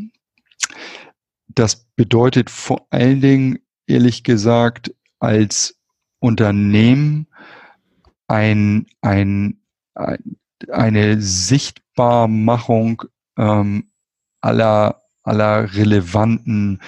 [1.49, 5.79] Das bedeutet vor allen Dingen, ehrlich gesagt, als
[6.21, 7.27] Unternehmen
[8.35, 9.61] ein, ein,
[9.95, 10.37] ein
[10.71, 13.03] eine Sichtbarmachung
[13.37, 13.91] ähm,
[14.41, 16.81] aller, aller relevanten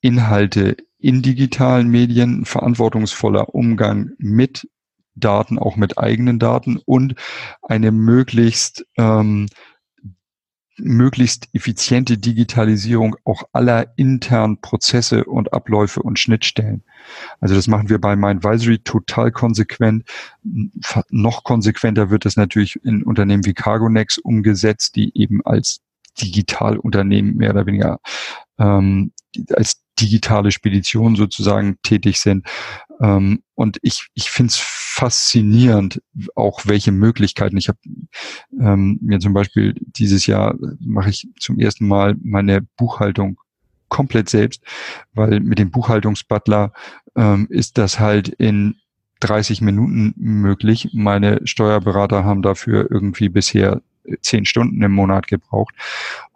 [0.00, 4.68] Inhalte in digitalen Medien, verantwortungsvoller Umgang mit
[5.14, 7.14] Daten, auch mit eigenen Daten und
[7.62, 9.48] eine möglichst ähm,
[10.82, 16.82] möglichst effiziente Digitalisierung auch aller internen Prozesse und Abläufe und Schnittstellen.
[17.40, 20.04] Also das machen wir bei MindVisory total konsequent.
[21.10, 25.80] Noch konsequenter wird das natürlich in Unternehmen wie Cargonex umgesetzt, die eben als
[26.20, 28.00] Digitalunternehmen mehr oder weniger
[28.58, 29.12] ähm,
[29.52, 32.46] als digitale Spedition sozusagen tätig sind.
[33.00, 34.56] Ähm, und ich, ich finde es
[34.92, 36.02] faszinierend,
[36.34, 37.56] auch welche Möglichkeiten.
[37.56, 37.78] Ich habe
[38.60, 43.38] ähm, mir zum Beispiel dieses Jahr mache ich zum ersten Mal meine Buchhaltung
[43.88, 44.62] komplett selbst,
[45.14, 46.72] weil mit dem Buchhaltungsbutler
[47.16, 48.76] ähm, ist das halt in
[49.20, 50.90] 30 Minuten möglich.
[50.92, 53.82] Meine Steuerberater haben dafür irgendwie bisher
[54.22, 55.74] zehn Stunden im Monat gebraucht.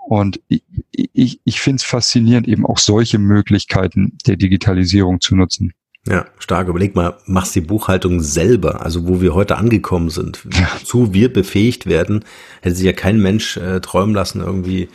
[0.07, 5.73] Und ich, ich, ich finde es faszinierend, eben auch solche Möglichkeiten der Digitalisierung zu nutzen.
[6.07, 6.69] Ja, stark.
[6.69, 10.69] Überleg mal, machst die Buchhaltung selber, also wo wir heute angekommen sind, ja.
[10.85, 12.25] zu wir befähigt werden,
[12.61, 14.89] hätte sich ja kein Mensch äh, träumen lassen, irgendwie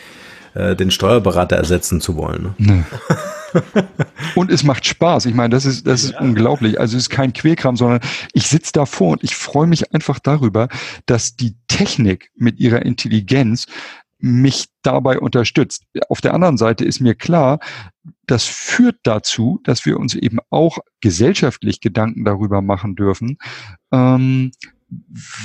[0.54, 2.54] äh, den Steuerberater ersetzen zu wollen.
[2.58, 2.86] Ne?
[3.54, 3.82] Nee.
[4.36, 5.26] und es macht Spaß.
[5.26, 6.20] Ich meine, das ist, das ist ja.
[6.20, 6.80] unglaublich.
[6.80, 8.02] Also es ist kein Quälkram, sondern
[8.34, 10.70] ich sitze davor und ich freue mich einfach darüber,
[11.08, 13.66] dass die Technik mit ihrer Intelligenz
[14.20, 15.84] mich dabei unterstützt.
[16.10, 17.60] Auf der anderen Seite ist mir klar,
[18.30, 23.40] das führt dazu, dass wir uns eben auch gesellschaftlich Gedanken darüber machen dürfen,
[23.92, 24.52] ähm,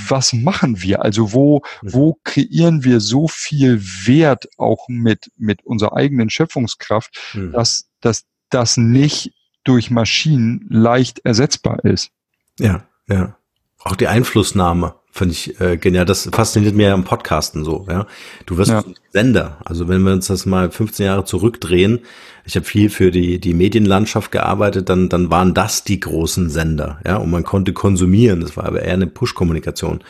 [0.09, 1.03] was machen wir?
[1.03, 1.93] Also wo, mhm.
[1.93, 7.53] wo kreieren wir so viel Wert auch mit, mit unserer eigenen Schöpfungskraft, mhm.
[7.53, 9.33] dass, dass das nicht
[9.65, 12.11] durch Maschinen leicht ersetzbar ist?
[12.59, 13.37] Ja, ja.
[13.79, 16.05] Auch die Einflussnahme finde ich äh, genial.
[16.05, 17.87] Das fasziniert mir ja im Podcasten so.
[17.89, 18.07] Ja,
[18.47, 18.83] du wirst ja.
[19.13, 19.59] Sender.
[19.65, 22.01] Also wenn wir uns das mal 15 Jahre zurückdrehen,
[22.45, 26.99] ich habe viel für die die Medienlandschaft gearbeitet, dann dann waren das die großen Sender.
[27.07, 28.41] Ja, und man konnte konsumieren.
[28.41, 30.01] Das war aber eher eine Push-Kommunikation.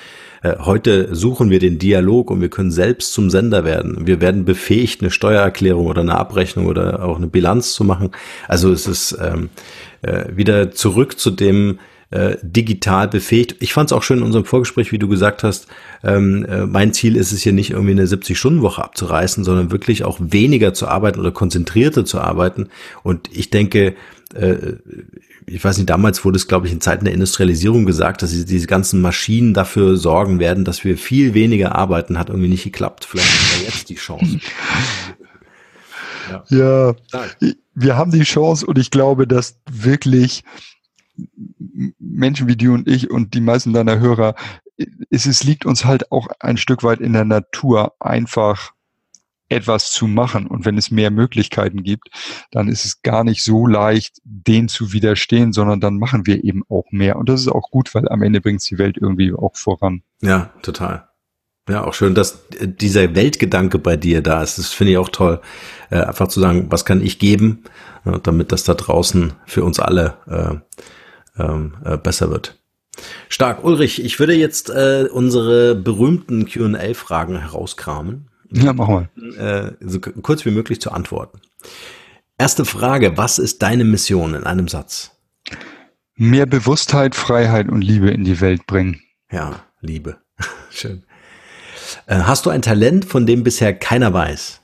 [0.43, 4.07] Äh, heute suchen wir den Dialog und wir können selbst zum Sender werden.
[4.07, 8.11] Wir werden befähigt, eine Steuererklärung oder eine Abrechnung oder auch eine Bilanz zu machen.
[8.49, 9.51] Also es ist ähm,
[10.01, 11.79] äh, wieder zurück zu dem
[12.11, 13.57] äh, digital befähigt.
[13.61, 15.67] Ich fand es auch schön in unserem Vorgespräch, wie du gesagt hast,
[16.03, 20.19] ähm, äh, mein Ziel ist es hier nicht irgendwie eine 70-Stunden-Woche abzureißen, sondern wirklich auch
[20.21, 22.69] weniger zu arbeiten oder konzentrierter zu arbeiten.
[23.03, 23.95] Und ich denke,
[24.35, 24.75] äh,
[25.47, 28.67] ich weiß nicht, damals wurde es, glaube ich, in Zeiten der Industrialisierung gesagt, dass diese
[28.67, 33.05] ganzen Maschinen dafür sorgen werden, dass wir viel weniger arbeiten, hat irgendwie nicht geklappt.
[33.05, 34.39] Vielleicht ist da jetzt die Chance.
[36.31, 36.45] Ja.
[36.49, 36.95] ja,
[37.75, 40.43] wir haben die Chance und ich glaube, dass wirklich
[41.99, 44.35] Menschen wie du und ich und die meisten deiner Hörer,
[45.11, 48.73] es, es liegt uns halt auch ein Stück weit in der Natur einfach
[49.49, 50.47] etwas zu machen.
[50.47, 52.09] Und wenn es mehr Möglichkeiten gibt,
[52.51, 56.62] dann ist es gar nicht so leicht, denen zu widerstehen, sondern dann machen wir eben
[56.69, 57.17] auch mehr.
[57.17, 60.03] Und das ist auch gut, weil am Ende bringt es die Welt irgendwie auch voran.
[60.23, 61.09] Ja, total.
[61.69, 64.59] Ja, auch schön, dass dieser Weltgedanke bei dir da ist.
[64.59, 65.41] Das finde ich auch toll.
[65.91, 67.65] Äh, einfach zu sagen, was kann ich geben,
[68.05, 70.83] äh, damit das da draußen für uns alle äh,
[71.39, 72.59] ähm, äh, besser wird.
[73.28, 73.64] Stark.
[73.64, 78.28] Ulrich, ich würde jetzt äh, unsere berühmten Q&A-Fragen herauskramen.
[78.51, 79.09] Ja, mach mal.
[79.37, 81.41] Äh, so kurz wie möglich zu antworten.
[82.39, 85.12] Erste Frage, was ist deine Mission in einem Satz?
[86.16, 89.01] Mehr Bewusstheit, Freiheit und Liebe in die Welt bringen.
[89.30, 90.18] Ja, Liebe.
[90.70, 91.05] Schön.
[92.07, 94.61] Äh, hast du ein Talent, von dem bisher keiner weiß?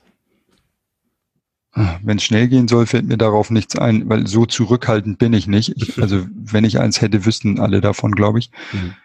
[1.73, 5.47] Wenn es schnell gehen soll, fällt mir darauf nichts ein, weil so zurückhaltend bin ich
[5.47, 5.73] nicht.
[5.77, 8.51] Ich, also wenn ich eins hätte, wüssten alle davon, glaube ich.
[8.73, 8.95] Mhm.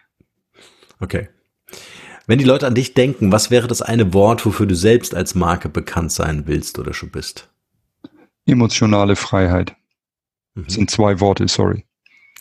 [0.99, 1.29] Okay.
[2.25, 5.33] Wenn die Leute an dich denken, was wäre das eine Wort, wofür du selbst als
[5.33, 7.49] Marke bekannt sein willst oder schon bist?
[8.45, 9.75] Emotionale Freiheit.
[10.55, 10.65] Mhm.
[10.65, 11.85] Das sind zwei Worte, sorry.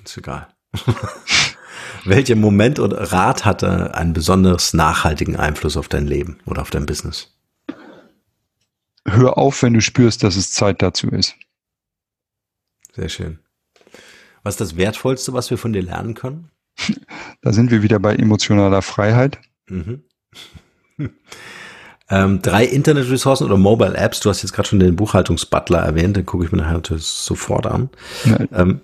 [0.03, 0.49] Ist egal.
[2.05, 6.87] Welcher Moment oder Rat hatte einen besonders nachhaltigen Einfluss auf dein Leben oder auf dein
[6.87, 7.36] Business?
[9.07, 11.35] Hör auf, wenn du spürst, dass es Zeit dazu ist.
[12.95, 13.39] Sehr schön.
[14.43, 16.51] Was ist das Wertvollste, was wir von dir lernen können?
[17.43, 19.39] Da sind wir wieder bei emotionaler Freiheit.
[19.69, 20.03] Mhm.
[22.11, 24.21] ähm, drei Internetressourcen oder Mobile Apps.
[24.21, 27.67] Du hast jetzt gerade schon den Buchhaltungsbutler erwähnt, den gucke ich mir nachher natürlich sofort
[27.67, 27.91] an.
[28.53, 28.81] Ähm,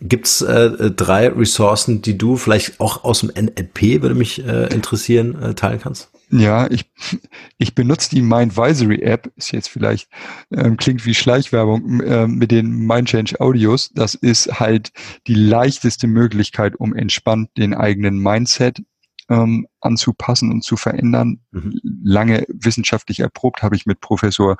[0.00, 4.72] Gibt es äh, drei Ressourcen, die du vielleicht auch aus dem NLP, würde mich äh,
[4.72, 6.10] interessieren, äh, teilen kannst?
[6.36, 6.90] Ja, ich,
[7.58, 10.08] ich benutze die Mindvisory App, ist jetzt vielleicht,
[10.50, 13.90] ähm, klingt wie Schleichwerbung, äh, mit den Mindchange Audios.
[13.94, 14.90] Das ist halt
[15.28, 18.82] die leichteste Möglichkeit, um entspannt den eigenen Mindset
[19.30, 21.38] ähm, anzupassen und zu verändern.
[21.52, 21.80] Mhm.
[22.02, 24.56] Lange wissenschaftlich erprobt, habe ich mit Professor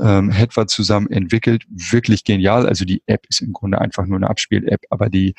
[0.00, 1.64] ähm, Hedward zusammen entwickelt.
[1.68, 2.66] Wirklich genial.
[2.66, 5.34] Also die App ist im Grunde einfach nur eine Abspiel-App, aber die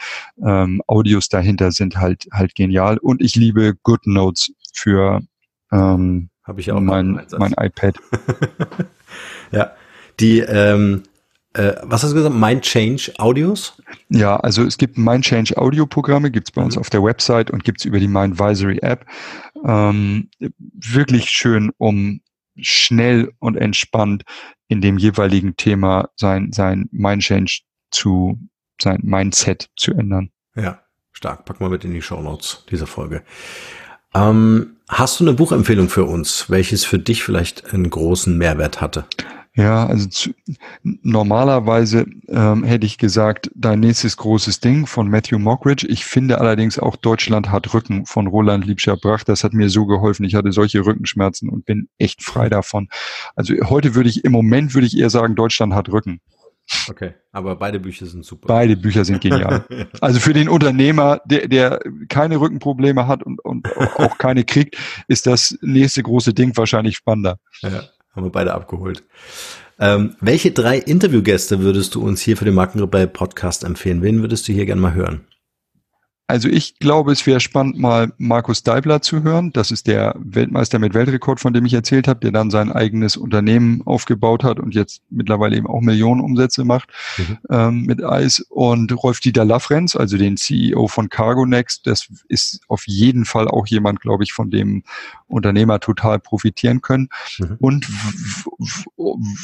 [0.45, 2.99] ähm, Audios dahinter sind halt halt genial.
[2.99, 5.21] Und ich liebe GoodNotes für
[5.74, 7.95] ähm, Habe ich auch mein, mein iPad.
[9.51, 9.71] ja,
[10.19, 11.03] die ähm,
[11.53, 12.36] äh, was hast du gesagt?
[12.36, 13.82] Mind Change Audios?
[14.09, 16.65] Ja, also es gibt Mind Change Audio Programme, gibt's bei mhm.
[16.65, 19.05] uns auf der Website und gibt's über die Mindvisory App.
[19.63, 22.21] Ähm, wirklich schön, um
[22.57, 24.24] schnell und entspannt
[24.67, 27.61] in dem jeweiligen Thema sein, sein Mind Change
[27.91, 28.39] zu,
[28.82, 30.32] sein Mindset zu ändern.
[30.55, 31.45] Ja, stark.
[31.45, 33.24] Packen wir mit in die Show Notes dieser Folge.
[34.16, 39.05] Ähm, hast du eine Buchempfehlung für uns, welches für dich vielleicht einen großen Mehrwert hatte?
[39.55, 40.32] Ja, also zu,
[40.82, 45.86] normalerweise ähm, hätte ich gesagt, dein nächstes großes Ding von Matthew Mockridge.
[45.88, 49.24] Ich finde allerdings auch Deutschland hat Rücken von Roland Liebscher-Brach.
[49.24, 50.26] Das hat mir so geholfen.
[50.26, 52.89] Ich hatte solche Rückenschmerzen und bin echt frei davon.
[53.36, 56.20] Also heute würde ich, im Moment würde ich eher sagen, Deutschland hat Rücken.
[56.89, 58.47] Okay, aber beide Bücher sind super.
[58.47, 59.66] Beide Bücher sind genial.
[60.01, 65.28] Also für den Unternehmer, der, der keine Rückenprobleme hat und, und auch keine kriegt, ist
[65.28, 67.39] das nächste große Ding wahrscheinlich spannender.
[67.61, 67.84] Ja.
[68.16, 69.03] Haben wir beide abgeholt.
[69.80, 74.01] Ähm, welche drei Interviewgäste würdest du uns hier für den Markenrebell Podcast empfehlen?
[74.01, 75.26] Wen würdest du hier gerne mal hören?
[76.26, 79.51] Also ich glaube, es wäre spannend, mal Markus Deibler zu hören.
[79.51, 83.17] Das ist der Weltmeister mit Weltrekord, von dem ich erzählt habe, der dann sein eigenes
[83.17, 87.38] Unternehmen aufgebaut hat und jetzt mittlerweile eben auch Millionen Umsätze macht mhm.
[87.49, 88.39] ähm, mit Eis.
[88.49, 93.67] Und Rolf-Dieter Laffrenz, also den CEO von Cargo Next, das ist auf jeden Fall auch
[93.67, 94.84] jemand, glaube ich, von dem
[95.28, 97.09] Unternehmer total profitieren können.
[97.38, 97.57] Mhm.
[97.59, 97.88] Und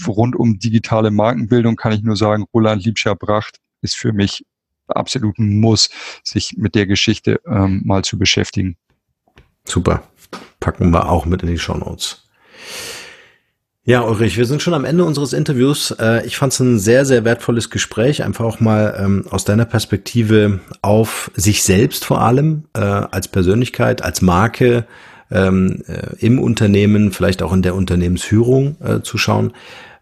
[0.07, 4.45] rund um digitale Markenbildung kann ich nur sagen, Roland Liebscher-Bracht ist für mich
[4.91, 5.89] absoluten Muss,
[6.23, 8.77] sich mit der Geschichte ähm, mal zu beschäftigen.
[9.65, 10.03] Super.
[10.59, 12.23] Packen wir auch mit in die Show Notes.
[13.89, 15.89] Ja, Ulrich, wir sind schon am Ende unseres Interviews.
[15.99, 19.65] Äh, ich fand es ein sehr, sehr wertvolles Gespräch, einfach auch mal ähm, aus deiner
[19.65, 24.85] Perspektive auf sich selbst vor allem, äh, als Persönlichkeit, als Marke
[25.31, 29.53] ähm, äh, im Unternehmen, vielleicht auch in der Unternehmensführung zu schauen.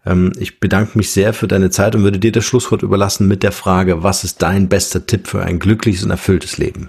[0.08, 3.42] Ähm, ich bedanke mich sehr für deine Zeit und würde dir das Schlusswort überlassen mit
[3.42, 6.88] der Frage, was ist dein bester Tipp für ein glückliches und erfülltes Leben?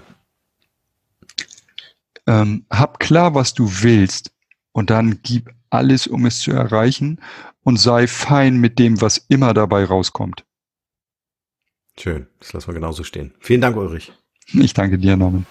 [2.26, 4.32] Ähm, hab klar, was du willst
[4.72, 7.20] und dann gib alles, um es zu erreichen
[7.62, 10.44] und sei fein mit dem, was immer dabei rauskommt.
[11.98, 13.34] Schön, das lassen wir genauso stehen.
[13.40, 14.12] Vielen Dank, Ulrich.
[14.46, 15.44] Ich danke dir, Norman.